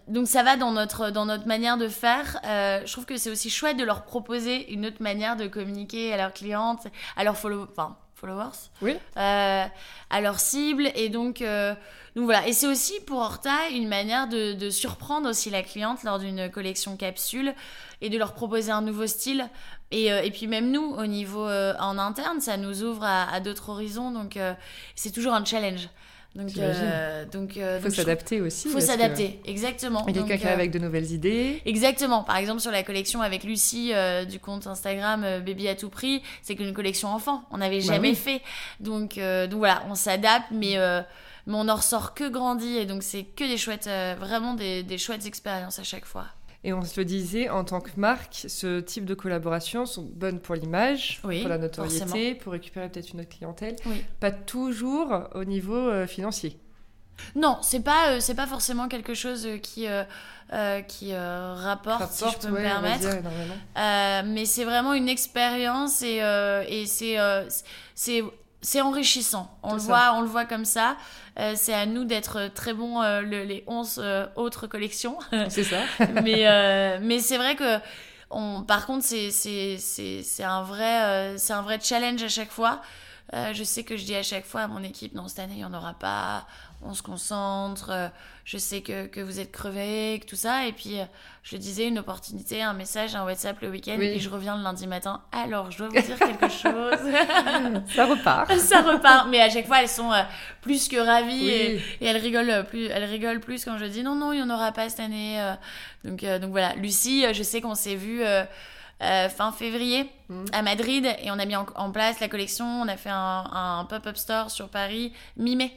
[0.08, 2.40] donc ça va dans notre, dans notre manière de faire.
[2.46, 6.12] Euh, je trouve que c'est aussi chouette de leur proposer une autre manière de communiquer
[6.14, 8.96] à leurs clientes, à leurs follow enfin, followers, Oui.
[9.18, 9.66] euh,
[10.10, 10.90] à leurs cibles.
[10.96, 11.74] Et donc, euh,
[12.16, 12.48] donc voilà.
[12.48, 16.50] Et c'est aussi pour Horta une manière de, de surprendre aussi la cliente lors d'une
[16.52, 17.54] collection capsule
[18.02, 19.50] et de leur proposer un nouveau style.
[19.92, 23.24] Et, euh, et puis même nous, au niveau euh, en interne, ça nous ouvre à,
[23.34, 24.12] à d'autres horizons.
[24.12, 24.38] Donc
[24.96, 25.90] c'est toujours un challenge.
[26.34, 28.70] Donc, euh, donc, euh, Il faut donc je s'adapter aussi.
[28.70, 30.06] faut que s'adapter, exactement.
[30.08, 31.62] il y a Quelqu'un euh, avec de nouvelles idées.
[31.66, 32.24] Exactement.
[32.24, 35.90] Par exemple, sur la collection avec Lucie euh, du compte Instagram euh, Baby à tout
[35.90, 37.44] prix, c'est qu'une collection enfant.
[37.52, 38.16] On n'avait Bah jamais oui.
[38.16, 38.42] fait.
[38.80, 40.78] Donc, donc voilà, on s'adapte, mais,
[41.48, 42.78] mais on en ressort que grandi.
[42.78, 46.28] Et donc, c'est que des chouettes, vraiment des, des chouettes expériences à chaque fois.
[46.64, 50.40] Et on se le disait, en tant que marque, ce type de collaboration sont bonnes
[50.40, 52.36] pour l'image, Oui, pour la notoriété, forcément.
[52.40, 53.76] pour récupérer peut-être une autre clientèle.
[53.88, 54.04] Oui.
[54.20, 56.60] Pas toujours au niveau euh, financier.
[57.36, 62.26] Non, c'est pas, euh, c'est pas forcément quelque chose euh, qui, euh, qui rapporte, si
[62.30, 63.00] je peux ouais, me permettre.
[63.10, 66.18] dire, mais c'est vraiment une expérience et,
[66.68, 67.18] et c'est
[67.96, 68.24] c'est
[68.62, 69.58] c'est enrichissant.
[69.64, 69.86] On le ça.
[69.86, 70.98] voit, on le voit comme ça.
[71.40, 75.18] Euh, c'est à nous d'être très bons euh, le- les 11 euh, autres collections.
[75.50, 75.82] C'est ça.
[76.24, 77.80] mais mais c'est vrai que
[78.30, 82.82] on, par contre c'est un vrai c'est un vrai challenge à chaque fois.
[83.34, 85.62] Je sais que je dis à chaque fois à mon équipe non cette année il
[85.62, 86.46] y en aura pas.
[86.84, 87.90] On se concentre.
[87.92, 88.08] euh,
[88.44, 90.66] je sais que, que vous êtes crevés, que tout ça.
[90.66, 91.04] Et puis, euh,
[91.44, 93.96] je disais, une opportunité, un message, un WhatsApp le week-end.
[94.00, 94.06] Oui.
[94.08, 95.22] Et je reviens le lundi matin.
[95.32, 96.98] Alors, je dois vous dire quelque chose.
[97.96, 98.52] ça repart.
[98.58, 99.28] ça repart.
[99.30, 100.24] Mais à chaque fois, elles sont euh,
[100.62, 101.46] plus que ravies.
[101.46, 101.50] Oui.
[101.52, 104.44] Et, et elles, rigolent plus, elles rigolent plus quand je dis non, non, il n'y
[104.44, 105.40] en aura pas cette année.
[106.04, 106.74] Donc, euh, donc voilà.
[106.76, 108.24] Lucie, je sais qu'on s'est vu.
[108.24, 108.44] euh,
[109.04, 110.46] euh, fin février Mhm.
[110.54, 112.66] à Madrid et on a mis en, en place la collection.
[112.84, 115.72] On a fait un, un pop-up store sur Paris mi-mai.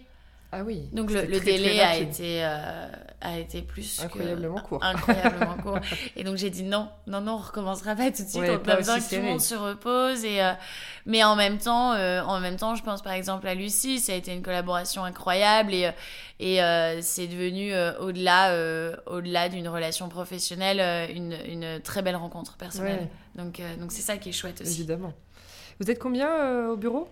[0.57, 0.89] Ah oui.
[0.93, 2.87] Donc le, C'était le très, très délai a été, euh,
[3.21, 4.79] a été plus que- Incroyablement court.
[4.85, 5.79] Incroyablement court.
[6.17, 8.41] Et donc j'ai dit non, non, non, on recommencera pas tout de suite.
[8.43, 10.25] Ouais, on a besoin que tout le monde se repose.
[10.25, 10.53] Et, euh,
[11.07, 14.13] mais en même temps, euh, en même temps, je pense par exemple à Lucie, ça
[14.13, 15.91] a été une collaboration incroyable et,
[16.39, 16.59] et
[17.03, 18.55] c'est devenu au-delà,
[19.07, 23.09] au-delà d'une relation professionnelle, une, une très belle rencontre personnelle.
[23.35, 24.73] Donc, donc c'est ça qui est chouette aussi.
[24.83, 25.13] Évidemment.
[25.81, 27.09] Vous êtes combien au bureau?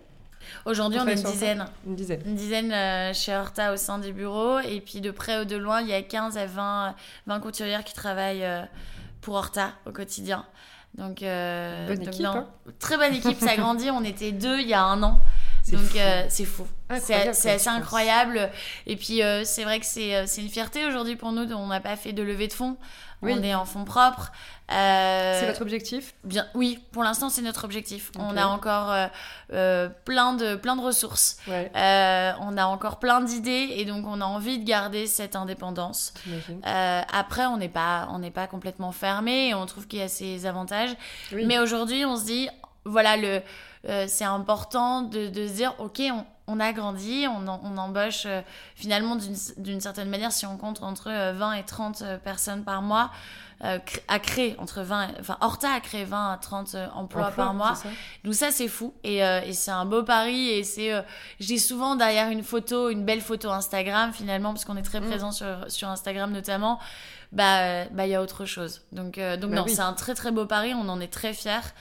[0.65, 1.65] Aujourd'hui, Vous on est une dizaine.
[1.85, 2.21] Une dizaine.
[2.25, 4.59] Une dizaine euh, chez Horta au sein du bureau.
[4.59, 6.95] Et puis de près ou de loin, il y a 15 à 20,
[7.27, 8.61] 20 couturières qui travaillent euh,
[9.21, 10.45] pour Horta au quotidien.
[10.95, 12.35] Donc, euh, Bonne donc équipe, non.
[12.35, 12.47] hein.
[12.79, 13.89] Très bonne équipe, ça grandit.
[13.89, 15.19] On était deux il y a un an.
[15.71, 16.67] Donc c'est fou.
[16.99, 18.49] C'est assez incroyable.
[18.85, 21.51] Et puis c'est vrai que c'est une fierté aujourd'hui pour nous.
[21.53, 22.77] On n'a pas fait de levée de fonds.
[23.23, 23.35] Oui.
[23.39, 24.31] On est en fonds propres.
[24.71, 28.11] Euh, C'est votre objectif Bien, oui, pour l'instant c'est notre objectif.
[28.17, 29.07] On a encore euh,
[29.53, 31.37] euh, plein de plein de ressources.
[31.47, 35.35] Ouais, Euh, on a encore plein d'idées et donc on a envie de garder cette
[35.35, 36.13] indépendance.
[36.63, 40.07] après, on n'est pas, on n'est pas complètement fermé et on trouve qu'il y a
[40.07, 40.95] ses avantages.
[41.31, 41.45] Oui.
[41.45, 42.49] Mais aujourd'hui, on se dit,
[42.85, 43.41] voilà, le,
[44.07, 48.41] c'est important de, de se dire, ok, on, on a grandi, on, on embauche euh,
[48.75, 49.15] finalement
[49.57, 53.11] d'une certaine manière, si on compte entre 20 et 30 personnes par mois,
[53.61, 57.75] à créer entre 20, enfin Horta a créé 20 à 30 emplois par mois.
[58.25, 60.91] Donc ça c'est fou et, et c'est un beau pari et c'est,
[61.39, 64.99] je dis souvent derrière une photo, une belle photo Instagram finalement parce qu'on est très
[64.99, 65.07] mm.
[65.07, 66.77] présent sur, sur Instagram notamment
[67.33, 68.81] bah bah il y a autre chose.
[68.91, 71.33] Donc euh, donc bah non, c'est un très très beau pari, on en est très
[71.33, 71.73] fiers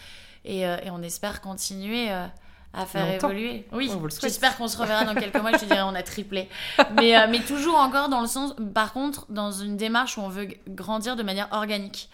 [0.44, 2.26] et, euh, et on espère continuer euh,
[2.74, 3.66] à faire évoluer.
[3.72, 6.48] Oui, j'espère qu'on se reverra dans quelques mois, je te dirais on a triplé.
[6.96, 10.48] Mais mais toujours encore dans le sens par contre dans une démarche où on veut
[10.68, 12.08] grandir de manière organique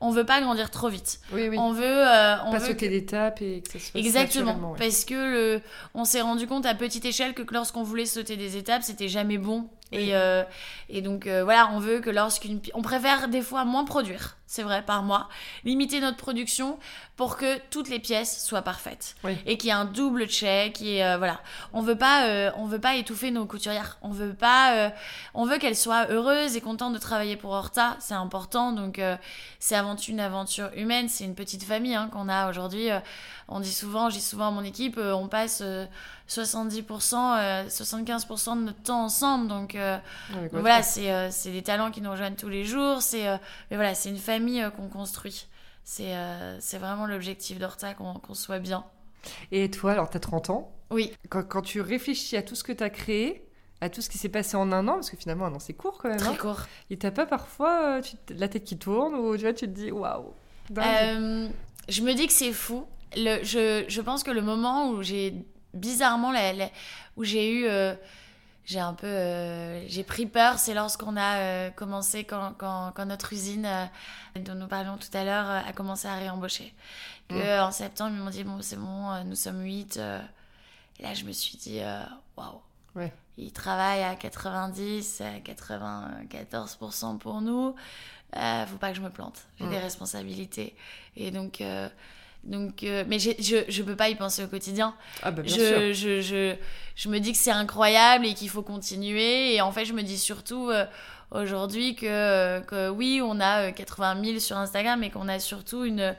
[0.00, 1.20] on veut pas grandir trop vite.
[1.32, 1.56] Oui, oui.
[1.58, 5.60] On veut, euh, on pas sauter d'étapes et que ça se exactement parce que le,
[5.94, 9.38] on s'est rendu compte à petite échelle que lorsqu'on voulait sauter des étapes, c'était jamais
[9.38, 9.68] bon.
[9.92, 10.44] Et, euh,
[10.88, 14.62] et donc euh, voilà, on veut que lorsqu'une, on préfère des fois moins produire, c'est
[14.62, 15.28] vrai, par mois,
[15.64, 16.78] limiter notre production
[17.16, 19.14] pour que toutes les pièces soient parfaites
[19.44, 20.80] et qu'il y ait un double check.
[20.80, 21.40] Et voilà,
[21.74, 23.98] on veut pas, on veut pas étouffer nos couturières.
[24.00, 24.92] On veut pas,
[25.34, 27.96] on veut qu'elles soient heureuses et contentes de travailler pour Horta.
[28.00, 29.02] C'est important, donc
[29.58, 32.90] c'est avant une aventure humaine, c'est une petite famille hein, qu'on a aujourd'hui.
[32.90, 33.00] Euh,
[33.48, 35.62] on dit souvent, dis souvent à mon équipe, euh, on passe
[36.28, 39.48] 70%, euh, 75% de notre temps ensemble.
[39.48, 39.76] Donc,
[40.52, 43.02] voilà, c'est des talents qui nous rejoignent tous les jours.
[43.02, 43.24] C'est
[43.70, 45.46] mais voilà, c'est une famille qu'on construit.
[45.84, 48.84] C'est vraiment l'objectif d'Horta, qu'on soit bien.
[49.52, 51.12] Et toi, alors tu as 30 ans Oui.
[51.28, 53.48] Quand, quand tu réfléchis à tout ce que tu as créé,
[53.80, 55.74] à tout ce qui s'est passé en un an, parce que finalement un an c'est
[55.74, 56.18] court quand même.
[56.18, 56.36] Très hein.
[56.38, 56.62] court.
[56.90, 59.90] Et t'as pas parfois euh, la tête qui tourne ou tu vois tu te dis
[59.90, 60.32] waouh.
[60.76, 61.48] Euh,
[61.88, 62.84] je me dis que c'est fou.
[63.16, 66.32] Le, je, je, pense que le moment où j'ai bizarrement
[67.16, 67.94] où j'ai eu euh,
[68.64, 73.68] j'ai un peu j'ai pris peur, c'est lorsqu'on a commencé quand, quand, quand, notre usine
[74.36, 76.74] dont nous parlions tout à l'heure a commencé à réembaucher.
[77.28, 77.62] Que mmh.
[77.62, 81.32] en septembre ils m'ont dit bon c'est bon nous sommes 8 et là je me
[81.32, 81.80] suis dit
[82.36, 82.60] waouh.
[82.94, 87.74] Ouais il travaille à 90, à 94% pour nous.
[88.36, 89.46] Euh, faut pas que je me plante.
[89.58, 89.70] J'ai mm.
[89.70, 90.76] des responsabilités.
[91.16, 91.88] Et donc, euh,
[92.44, 93.30] donc euh, mais je,
[93.68, 94.94] je peux pas y penser au quotidien.
[95.22, 95.78] Ah bah bien je, sûr.
[95.94, 96.54] Je, je,
[96.96, 99.54] je, me dis que c'est incroyable et qu'il faut continuer.
[99.54, 100.84] Et en fait, je me dis surtout euh,
[101.30, 106.14] aujourd'hui que, que oui, on a 80 000 sur Instagram et qu'on a surtout une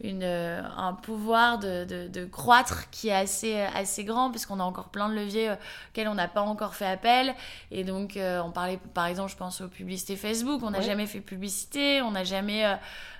[0.00, 4.88] une, euh, un pouvoir de, de, croître qui est assez, assez grand, puisqu'on a encore
[4.88, 5.56] plein de leviers euh,
[5.90, 7.34] auxquels on n'a pas encore fait appel.
[7.70, 11.06] Et donc, euh, on parlait, par exemple, je pense aux publicités Facebook, on n'a jamais
[11.06, 12.64] fait publicité, on n'a jamais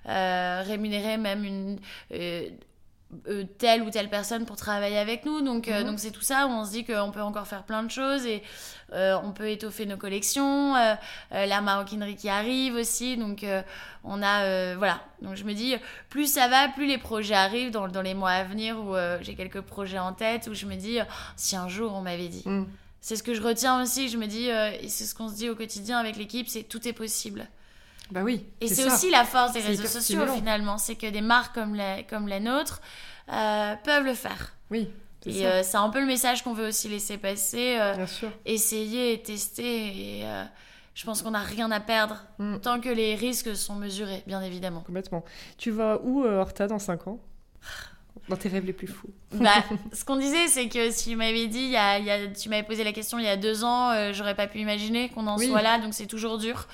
[0.05, 1.79] rémunéré même une
[3.27, 5.41] euh, telle ou telle personne pour travailler avec nous.
[5.41, 5.87] Donc, euh, mhm.
[5.87, 8.27] donc c'est tout ça où on se dit qu'on peut encore faire plein de choses
[8.27, 8.43] et
[8.93, 10.75] euh, on peut étoffer nos collections.
[11.31, 13.17] la maroquinerie qui arrive aussi.
[13.17, 13.47] Donc,
[14.05, 14.75] on a.
[14.75, 15.01] voilà.
[15.23, 15.75] Donc, je me dis,
[16.11, 19.35] plus ça va, plus les projets arrivent dans, dans les mois à venir où j'ai
[19.35, 20.99] quelques projets en tête où je me dis,
[21.37, 22.43] si un jour on m'avait dit.
[22.45, 22.67] Mhm.
[23.01, 24.11] C'est ce que je retiens aussi.
[24.11, 26.87] Je me dis, et c'est ce qu'on se dit au quotidien avec l'équipe, c'est tout
[26.87, 27.49] est possible.
[28.11, 28.45] Bah oui.
[28.61, 32.03] Et c'est aussi la force des réseaux sociaux finalement, c'est que des marques comme la,
[32.03, 32.81] comme la nôtre
[33.31, 34.55] euh, peuvent le faire.
[34.71, 34.89] Oui.
[35.27, 37.77] Et euh, c'est un peu le message qu'on veut aussi laisser passer.
[37.79, 38.31] Euh, Bien sûr.
[38.47, 40.21] Essayer et tester.
[40.21, 40.25] Et
[40.95, 42.59] je pense qu'on n'a rien à perdre mm.
[42.59, 44.81] tant que les risques sont mesurés, bien évidemment.
[44.81, 45.25] Complètement.
[45.59, 47.21] Tu vas où, Horta, dans 5 ans?
[48.29, 49.11] Dans tes rêves les plus fous.
[49.33, 49.51] bah,
[49.93, 52.49] ce qu'on disait, c'est que si tu m'avais dit, il y a, y a, tu
[52.49, 55.37] m'avais posé la question il y a deux ans, j'aurais pas pu imaginer qu'on en
[55.39, 56.67] soit là, donc c'est toujours dur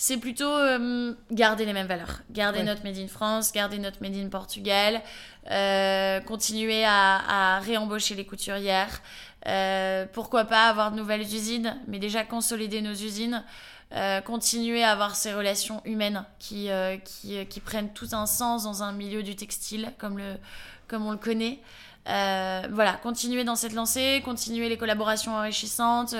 [0.00, 2.20] c'est plutôt euh, garder les mêmes valeurs.
[2.30, 5.02] Garder notre Made in France, garder notre Made in Portugal,
[5.50, 9.02] euh, continuer à, réembaucher les couturières.
[9.46, 13.42] Euh, pourquoi pas avoir de nouvelles usines, mais déjà consolider nos usines.
[14.24, 16.68] continuer à avoir ces relations humaines qui,
[17.04, 20.36] qui, qui, prennent tout un sens dans un milieu du textile comme, le,
[20.86, 21.58] comme on le connaît.
[22.06, 26.14] voilà, continuer dans cette lancée, continuer les collaborations enrichissantes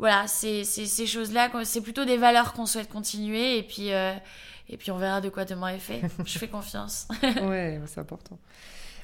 [0.00, 4.14] voilà, c'est ces choses-là, c'est plutôt des valeurs qu'on souhaite continuer et puis, euh,
[4.70, 6.00] et puis on verra de quoi demain est fait.
[6.24, 7.06] Je fais confiance.
[7.22, 8.38] ouais, c'est important.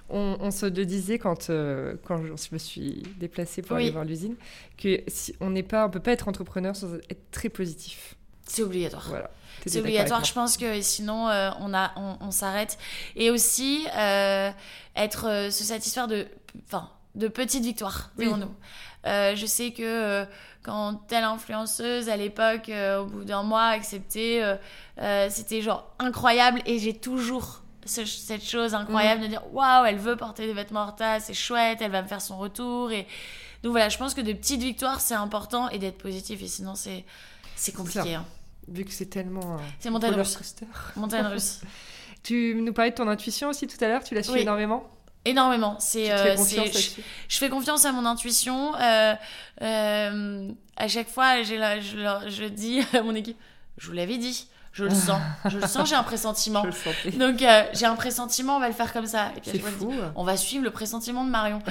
[0.09, 4.37] On, se le disait quand, euh, quand je me suis déplacée pour aller voir l'usine,
[4.79, 8.15] que si on n'est pas, on peut pas être entrepreneur sans être très positif.
[8.47, 9.07] C'est obligatoire.
[9.09, 9.31] Voilà.
[9.67, 10.25] C'est obligatoire.
[10.25, 12.79] Je pense que sinon euh, on a, on, s'arrête.
[13.17, 16.27] Et aussi être, se satisfaire de,
[16.67, 18.55] enfin, de petites victoires, pour nous.
[19.07, 20.27] Je sais que
[20.67, 24.57] quand telle influenceuse à l'époque, euh, au bout d'un mois, acceptait, euh,
[24.99, 30.17] euh, c'était genre incroyable et j'ai toujours cette chose incroyable de dire waouh, elle veut
[30.17, 32.91] porter des vêtements Horta, c'est chouette, elle va me faire son retour.
[32.91, 33.07] Et
[33.63, 36.75] donc voilà, je pense que de petites victoires c'est important et d'être positif et sinon
[36.75, 37.05] c'est
[37.55, 38.17] c'est compliqué.
[38.17, 38.25] Hein.
[38.67, 39.59] Vu que c'est tellement.
[39.79, 40.37] c'est montagne russe.
[40.97, 41.61] Montagne russe.
[42.25, 44.91] tu nous parlais de ton intuition aussi tout à l'heure, tu l'as suivi énormément
[45.27, 45.77] Énormément.
[45.79, 48.75] C'est, euh, je, je fais confiance à mon intuition.
[48.77, 49.15] Euh,
[49.63, 53.37] euh, à chaque fois, je, leur- je dis à mon équipe,
[53.79, 55.21] je vous l'avais dit, je le sens,
[55.51, 56.63] je le sens, j'ai un pressentiment.
[57.05, 57.19] Je le.
[57.19, 59.33] Donc euh, j'ai un pressentiment, on va le faire comme ça.
[59.37, 59.93] Et puis je dis, fou.
[60.15, 61.61] on va suivre le pressentiment de Marion.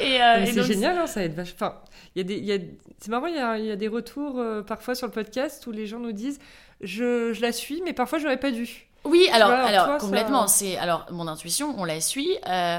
[0.00, 1.76] et, Mais et c'est génial, hein, ça aide vach- Enfin,
[2.14, 2.58] il y a des, y a...
[3.00, 5.86] c'est marrant, il y a, y a des retours parfois sur le podcast où les
[5.86, 6.38] gens nous disent
[6.80, 8.86] je, je la suis, mais parfois j'aurais pas dû.
[9.06, 10.46] Oui, alors, vois, alors toi, ça- complètement.
[10.48, 12.36] C'est alors mon intuition, on la suit.
[12.48, 12.78] euh,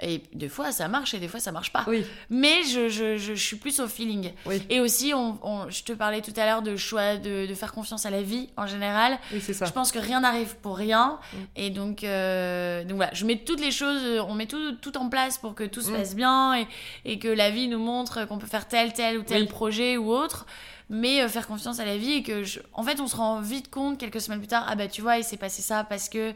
[0.00, 1.82] et des fois ça marche et des fois ça marche pas.
[1.88, 4.30] Oui, Mais je, je, je, je suis plus au feeling.
[4.46, 7.54] oui, Et aussi, on, on- je te parlais tout à l'heure de choix, de, de
[7.54, 9.18] faire confiance à la vie en général.
[9.32, 9.64] oui, c'est ça.
[9.64, 11.18] Je pense que rien n'arrive pour rien.
[11.32, 11.36] Mm.
[11.56, 15.08] Et donc, euh, donc voilà, je mets toutes les choses, on met tout, tout en
[15.08, 15.96] place pour que tout se Mm.
[15.96, 16.68] passe bien et,
[17.04, 19.48] et que la vie nous montre qu'on peut faire tel, tel ou tel Oui.
[19.48, 20.46] projet ou autre.
[20.90, 22.60] Mais euh, faire confiance à la vie et que, je...
[22.72, 25.18] en fait, on se rend vite compte quelques semaines plus tard, ah bah tu vois,
[25.18, 26.32] il s'est passé ça parce que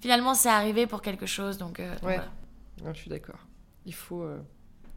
[0.00, 1.58] finalement c'est arrivé pour quelque chose.
[1.58, 2.14] Donc, euh, donc Ouais.
[2.16, 2.30] voilà.
[2.84, 3.38] Non, je suis d'accord.
[3.84, 4.22] Il faut.
[4.22, 4.38] euh,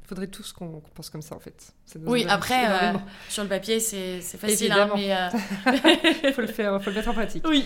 [0.07, 1.72] faudrait tous qu'on pense comme ça en fait.
[2.05, 2.97] Oui, après, euh,
[3.30, 5.16] sur le papier, c'est facile, hein, mais.
[5.16, 7.45] euh, faut le faire, faut le mettre en pratique.
[7.47, 7.66] Oui.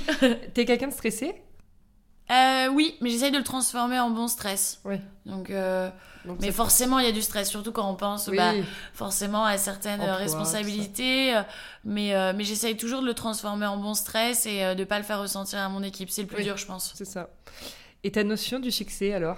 [0.53, 1.33] T'es quelqu'un de stressé?
[2.31, 4.79] Euh, oui, mais j'essaye de le transformer en bon stress.
[4.85, 4.95] Oui.
[5.25, 5.89] Donc, euh,
[6.25, 8.53] Donc, mais forcément, il y a du stress, surtout quand on pense Oui, bah,
[8.93, 11.35] forcément à certaines Emploi, responsabilités.
[11.35, 11.41] euh,
[11.83, 14.97] Mais, euh, mais j'essaye toujours de le transformer en bon stress et euh, de pas
[14.99, 16.09] le faire ressentir à mon équipe.
[16.09, 16.43] C'est le plus Oui.
[16.43, 16.93] dur, je pense.
[16.95, 17.29] c'est ça.
[18.05, 19.37] Et ta notion du succès alors?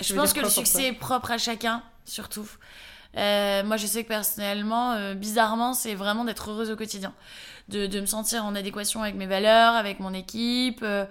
[0.00, 2.48] Je pense que le succès est propre à chacun, surtout.
[3.16, 7.14] Euh, moi, je sais que personnellement, euh, bizarrement, c'est vraiment d'être heureuse au quotidien.
[7.68, 10.80] De, de me sentir en adéquation avec mes valeurs, avec mon équipe.
[10.82, 11.06] euh,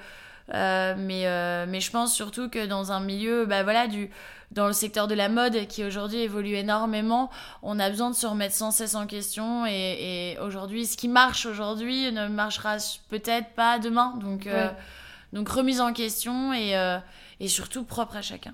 [0.49, 4.09] mais, euh, mais je pense surtout que dans un milieu, bah voilà, du,
[4.51, 7.31] dans le secteur de la mode qui aujourd'hui évolue énormément,
[7.63, 9.65] on a besoin de se remettre sans cesse en question.
[9.65, 12.77] Et, et aujourd'hui, ce qui marche aujourd'hui ne marchera
[13.09, 14.13] peut-être pas demain.
[14.21, 14.69] Donc, euh,
[15.33, 16.99] donc remise en question et, euh,
[17.39, 18.53] et surtout propre à chacun.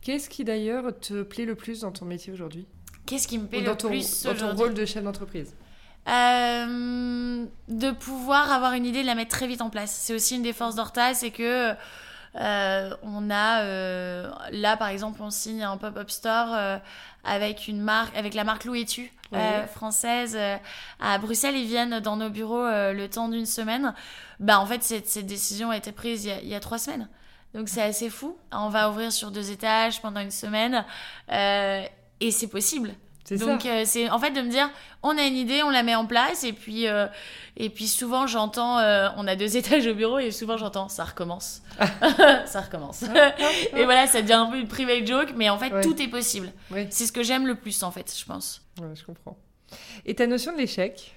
[0.00, 2.66] Qu'est-ce qui d'ailleurs te plaît le plus dans ton métier aujourd'hui?
[3.04, 5.54] Qu'est-ce qui me plaît Ou le ton, plus dans ton rôle de chef d'entreprise?
[6.08, 9.90] Euh, De pouvoir avoir une idée, de la mettre très vite en place.
[9.92, 11.74] C'est aussi une des forces d'Horta, c'est que
[12.38, 16.76] euh, on a euh, là par exemple on signe un pop-up store euh,
[17.24, 19.38] avec une marque, avec la marque Louis et Tu Oui.
[19.38, 20.56] euh, française euh,
[21.00, 21.56] à Bruxelles.
[21.56, 23.94] Ils viennent dans nos bureaux euh, le temps d'une semaine.
[24.38, 26.60] Bah en fait cette, cette décision a été prise il y a, il y a
[26.60, 27.08] trois semaines.
[27.54, 28.36] Donc c'est assez fou.
[28.52, 30.84] On va ouvrir sur deux étages pendant une semaine
[31.32, 31.82] euh,
[32.20, 32.92] et c'est possible.
[33.30, 34.70] Donc euh, c'est en fait de me dire
[35.02, 37.06] on a une idée, on la met en place et puis euh,
[37.56, 41.04] et puis souvent j'entends euh, on a deux étages au bureau et souvent j'entends ça
[41.04, 41.62] recommence.
[42.46, 43.02] ça recommence.
[43.74, 45.80] et voilà, ça devient un peu une private joke mais en fait Ouais.
[45.82, 46.52] tout est possible.
[46.90, 48.62] C'est ce que j'aime le plus en fait, je pense.
[48.80, 49.36] ouais, je comprends.
[50.04, 51.16] Et ta notion de l'échec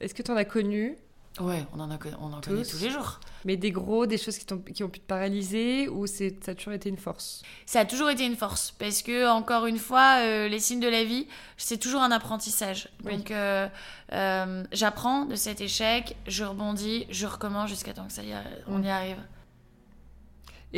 [0.00, 0.96] Est-ce que tu en as connu
[1.40, 2.80] Ouais, on en a on en connaît Tous.
[2.80, 3.20] les jours.
[3.44, 6.54] Mais des gros, des choses qui, t'ont- qui ont pu te paralyser ou ça a
[6.54, 7.42] toujours été une force?
[7.66, 10.88] Ça a toujours été une force parce que encore une fois euh, les signes de
[10.88, 11.26] la vie,
[11.56, 12.88] c'est toujours un apprentissage.
[13.04, 13.16] Oui.
[13.16, 13.68] Donc euh,
[14.12, 18.32] euh, j'apprends de cet échec, je rebondis, je recommence jusqu'à temps que ça y
[18.68, 18.84] on Mm.
[18.84, 19.18] y arrive.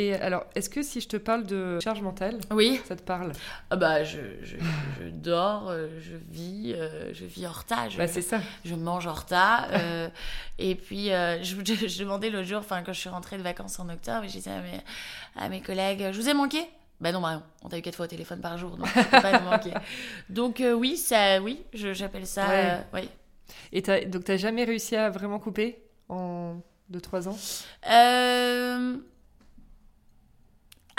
[0.01, 2.81] Et alors, est-ce que si je te parle de charge mentale, Oui.
[2.87, 3.33] ça te parle?
[3.69, 4.55] Ah bah je, je,
[5.01, 8.41] je dors, euh, je vis, euh, je vis tas, je, Bah, c'est ça.
[8.65, 9.67] je mange hors tas.
[9.73, 10.09] euh,
[10.61, 11.57] et puis euh, je,
[11.99, 14.61] demandais l'autre jour, enfin quand je suis rentrée de vacances en octobre, je disais à
[14.61, 14.81] mes,
[15.35, 16.61] à mes collègues, je vous ai manqué?
[17.01, 19.73] Bah non Marion, on t'a eu quatre fois au téléphone par jour, donc pas manquer.
[20.31, 22.79] Donc oui, ça, oui, j'appelle ça, Ouais.
[22.95, 23.09] oui.
[23.73, 26.57] Et t'as, donc, t'as jamais réussi à vraiment couper en
[26.93, 27.39] 2-3 ans?
[27.91, 28.97] Euh,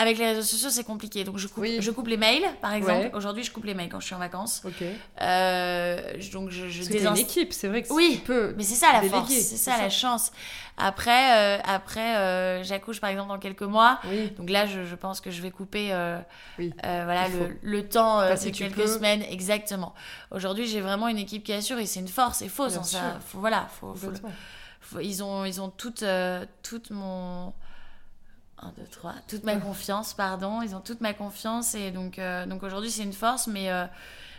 [0.01, 1.25] Avec les réseaux sociaux, c'est compliqué.
[1.25, 1.77] Donc, je coupe, Oui.
[1.81, 3.07] je coupe les mails, par exemple.
[3.07, 3.11] Ouais.
[3.13, 4.61] Aujourd'hui, je coupe les mails quand je suis en vacances.
[4.63, 4.81] Ok.
[5.21, 8.53] Euh, donc, je, je t'as une désinst- équipe, c'est vrai que Oui, tu peux.
[8.57, 9.81] Mais c'est ça la déléguer, force, c'est ça, ça.
[9.81, 10.31] la chance.
[10.77, 13.99] Après, euh, après euh, j'accouche par exemple dans quelques mois.
[14.09, 15.93] Oui, Donc là, je, je pense que je vais couper
[16.57, 16.71] Oui.
[16.81, 18.87] voilà, le, le temps de quelques peux.
[18.87, 19.21] semaines.
[19.29, 19.93] Exactement.
[20.31, 22.41] Aujourd'hui, j'ai vraiment une équipe qui assure et c'est une force.
[22.41, 23.19] Et sans ça.
[23.27, 23.93] Faut, voilà, faut,
[24.79, 26.05] faut, ils ont, ils ont toute,
[26.63, 27.53] toute mon.
[28.61, 29.13] 1, 2, 3.
[29.27, 30.61] Toute ma confiance, pardon.
[30.61, 31.75] Ils ont toute ma confiance.
[31.75, 33.85] Et donc, euh, donc aujourd'hui, c'est une force, mais, euh,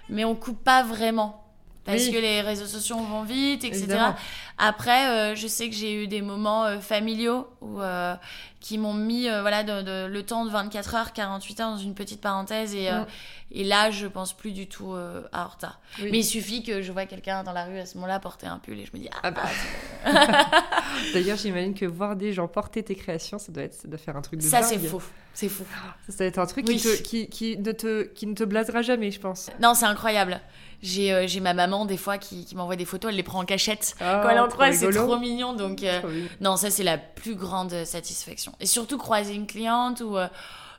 [0.08, 1.44] mais on coupe pas vraiment.
[1.84, 2.12] Parce Oui.
[2.12, 3.78] que les réseaux sociaux vont vite, etc.
[3.84, 4.14] Évidemment.
[4.58, 8.14] Après, euh, je sais que j'ai eu des moments euh, familiaux où, euh,
[8.60, 11.94] qui m'ont mis voilà, de- de- le temps de 24 heures, 48 heures dans une
[11.94, 12.74] petite parenthèse.
[12.74, 13.06] Et, Mm.
[13.52, 14.94] et là, je pense plus du tout
[15.32, 15.78] à Horta.
[16.02, 16.10] Oui.
[16.12, 18.58] Mais il suffit que je vois quelqu'un dans la rue à ce moment-là porter un
[18.58, 19.42] pull et je me dis Ah, Ah bah.
[20.04, 20.50] ah,
[21.14, 24.16] D'ailleurs, j'imagine que voir des gens porter tes créations, ça doit, être, ça doit faire
[24.16, 25.02] un truc de ça c'est faux.
[25.32, 25.64] C'est fou.
[26.08, 26.76] Ça doit être un truc Oui.
[26.76, 29.48] qui, te- qui, qui ne te, qui ne te blasera jamais, je pense.
[29.62, 30.40] Non, c'est incroyable.
[30.82, 33.40] J'ai euh, j'ai ma maman des fois, qui, qui m'envoie des photos, elle les prend
[33.40, 33.94] en cachette.
[34.00, 35.52] Ah, Quand elle en croise, c'est trop mignon.
[35.52, 36.08] Donc, euh, Trop
[36.40, 38.52] non, ça, c'est la plus grande satisfaction.
[38.60, 40.16] Et surtout, croiser une cliente ou.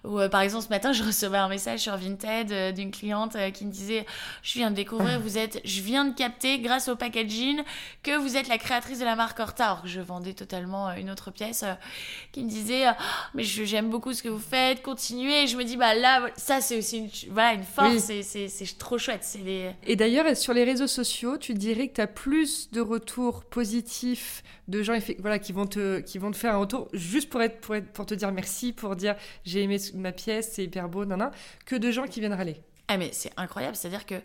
[0.04, 3.36] Ou, euh, par exemple, ce matin, je recevais un message sur Vinted euh, d'une cliente
[3.36, 4.06] euh, qui me disait
[4.42, 7.62] Je viens de découvrir, vous êtes, je viens de capter, grâce au packaging,
[8.02, 9.66] que vous êtes la créatrice de la marque Horta.
[9.66, 11.64] Alors que je vendais totalement euh, une autre pièce
[12.32, 12.86] qui me disait
[13.36, 15.44] Mais j'aime beaucoup ce que vous faites, continuez.
[15.44, 18.24] Et je me dis Bah là, ça, c'est aussi une, voilà, une force, Oui.
[18.24, 19.24] c'est c'est trop chouette.
[19.24, 19.72] C'est les.
[19.86, 24.44] Et d'ailleurs, sur les réseaux sociaux, tu dirais que tu as plus de retours positifs
[24.72, 27.60] de gens voilà, qui, vont te, qui vont te faire un retour juste pour, être,
[27.62, 29.16] pour, être, pour te dire merci, pour dire
[29.46, 31.32] j'ai aimé ma pièce, c'est hyper beau, nan, nan,
[31.66, 32.62] que de gens qui viennent râler.
[32.88, 34.16] Ah mais c'est incroyable, c'est-à-dire que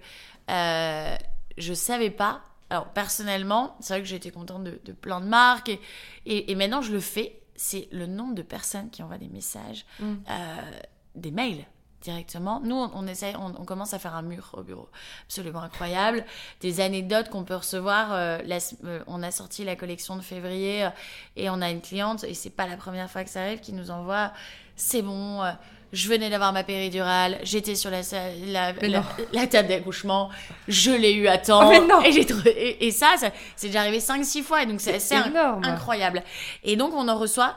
[0.50, 1.16] euh,
[1.58, 2.42] je savais pas.
[2.70, 5.80] Alors personnellement, c'est vrai que j'étais contente de, de plein de marques et,
[6.24, 7.40] et, et maintenant je le fais.
[7.54, 10.14] C'est le nombre de personnes qui envoient des messages, Mm.
[10.30, 10.56] euh,
[11.14, 11.64] des mails
[12.06, 12.60] directement.
[12.62, 14.88] Nous, on, on essaye, on, on commence à faire un mur au bureau,
[15.26, 16.24] absolument incroyable.
[16.60, 18.12] Des anecdotes qu'on peut recevoir.
[18.12, 20.90] euh, la euh, on a sorti la collection de février euh,
[21.36, 23.72] et on a une cliente et c'est pas la première fois que ça arrive qui
[23.72, 24.32] nous envoie.
[24.76, 25.42] C'est bon.
[25.92, 28.02] je venais d'avoir ma péridurale, j'étais sur la,
[29.32, 30.30] la, table d'accouchement,
[30.68, 31.72] je l'ai eu à temps.
[31.72, 32.02] Oh, non.
[32.02, 36.22] et, ça, ça c'est déjà arrivé 5-6 fois, et donc c'est assez incroyable.
[36.62, 37.56] Et donc on en reçoit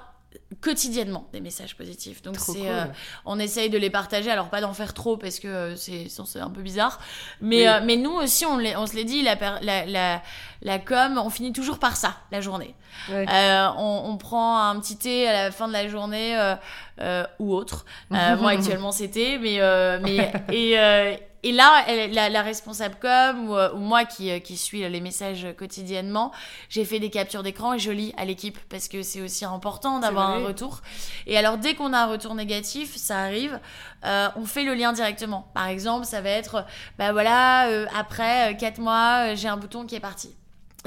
[0.62, 2.22] quotidiennement des messages positifs.
[2.22, 2.68] Donc c'est, cool.
[2.68, 2.86] euh,
[3.26, 6.40] on essaye de les partager, alors pas d'en faire trop parce que euh, c'est, c'est
[6.40, 7.00] un peu bizarre.
[7.42, 7.68] Mais, Oui.
[7.68, 10.22] euh, mais nous aussi, on, on se l'est dit, la, la, la,
[10.62, 12.76] la com, on finit toujours par ça, la journée.
[13.10, 13.26] Ouais.
[13.32, 16.56] Euh, on, on prend un petit thé à la fin de la journée euh,
[17.02, 17.86] euh, ou autre.
[18.12, 22.96] Euh, moi actuellement c'était, mais euh, mais et, euh, et là elle- la, la responsable
[23.02, 26.32] com ou, euh, ou moi qui euh, qui suis les messages quotidiennement,
[26.70, 30.00] j'ai fait des captures d'écran et je lis à l'équipe parce que c'est aussi important
[30.00, 30.82] d'avoir un retour.
[31.28, 33.60] Et alors dès qu'on a un retour négatif, ça arrive,
[34.06, 35.48] euh, on fait le lien directement.
[35.54, 36.66] Par exemple, ça va être
[36.98, 40.36] bah voilà euh, après euh, quatre mois euh, j'ai un bouton qui est parti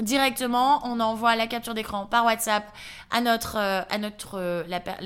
[0.01, 2.63] directement, on envoie la capture d'écran par WhatsApp
[3.11, 4.63] à notre, euh, à notre euh,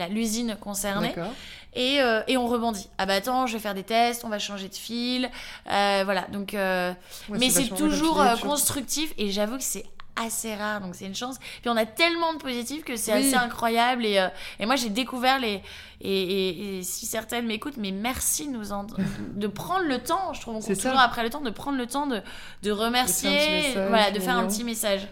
[0.10, 1.34] l'usine concernée D'accord.
[1.74, 2.90] Et, euh, et on rebondit.
[2.98, 5.30] Ah bah attends, je vais faire des tests, on va changer de fil,
[5.72, 6.22] euh, voilà.
[6.32, 6.92] Donc, euh,
[7.30, 9.86] Ouais, mais c'est toujours euh, constructif et j'avoue que c'est
[10.20, 11.38] assez rare, donc c'est une chance.
[11.62, 13.20] Puis on a tellement de positifs que c'est Oui.
[13.28, 14.28] assez incroyable et, euh,
[14.60, 15.62] et moi j'ai découvert les
[16.02, 18.88] et, et- et si certaines m'écoutent, mais merci de nous en-
[19.36, 20.34] de prendre le temps.
[20.34, 20.76] Je trouve qu'on ça.
[20.76, 22.22] toujours après le temps de prendre le temps de,
[22.64, 25.08] de remercier, message voilà, de faire un petit message.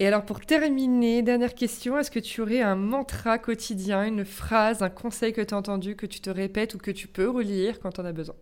[0.00, 4.82] Et alors pour terminer, dernière question, est-ce que tu aurais un mantra quotidien, une phrase,
[4.82, 7.78] un conseil que tu as entendu, que tu te répètes ou que tu peux relire
[7.80, 8.34] quand on a besoin?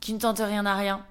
[0.00, 1.04] Qui ne tente rien à rien.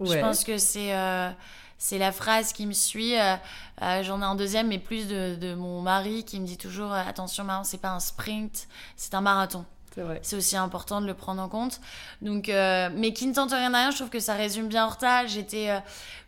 [0.00, 1.30] Je pense que c'est euh,
[1.78, 3.16] c'est la phrase qui me suit.
[3.16, 3.36] euh,
[3.82, 6.92] euh, J'en ai un deuxième, mais plus de, de mon mari qui me dit toujours
[6.92, 8.66] euh, attention, Marion, c'est pas un sprint,
[8.96, 9.64] c'est un marathon.
[10.22, 11.80] C'est aussi important de le prendre en compte.
[12.22, 14.84] Donc, euh, mais qui ne tente rien à rien, je trouve que ça résume bien
[14.86, 15.26] Horta.
[15.26, 15.78] J'étais, euh,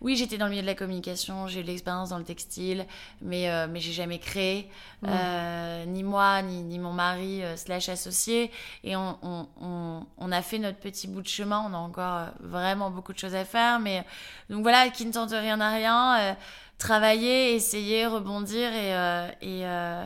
[0.00, 2.86] oui, j'étais dans le milieu de la communication, j'ai eu de l'expérience dans le textile,
[3.22, 4.68] mais euh, mais j'ai jamais créé,
[5.02, 5.06] Mm.
[5.08, 8.50] euh, ni moi, ni, ni mon mari euh, slash associé.
[8.84, 11.64] Et on, on, on, on a fait notre petit bout de chemin.
[11.70, 14.04] On a encore euh, vraiment beaucoup de choses à faire, mais
[14.50, 16.18] donc voilà, qui ne tente rien à rien.
[16.20, 16.34] euh,
[16.78, 20.04] travailler, essayer, rebondir et, euh, et euh,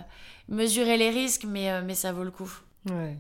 [0.48, 2.50] mesurer les risques, mais, euh, mais ça vaut le coup.
[2.90, 3.16] Ouais.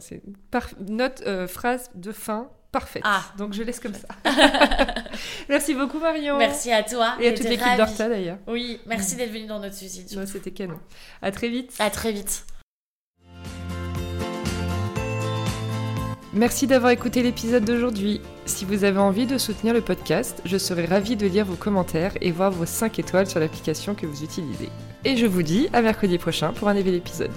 [0.00, 0.68] C'est par...
[0.80, 3.02] notre euh, phrase de fin parfaite.
[3.04, 3.22] Ah.
[3.38, 4.08] Donc je laisse comme ça.
[5.48, 6.38] Merci beaucoup Marion.
[6.38, 7.16] Merci à toi.
[7.20, 8.38] Et à toute l'équipe d'Orta d'ailleurs.
[8.48, 9.76] Oui, merci d'être venu dans notre.
[9.80, 10.80] Ouais, C'était canon.
[11.22, 11.72] À très vite.
[11.78, 12.44] À très vite.
[16.32, 18.20] Merci d'avoir écouté l'épisode d'aujourd'hui.
[18.44, 22.12] Si vous avez envie de soutenir le podcast, je serai ravie de lire vos commentaires
[22.20, 24.68] et voir vos 5 étoiles sur l'application que vous utilisez.
[25.04, 27.30] Et je vous dis à mercredi prochain pour un nouvel épisode.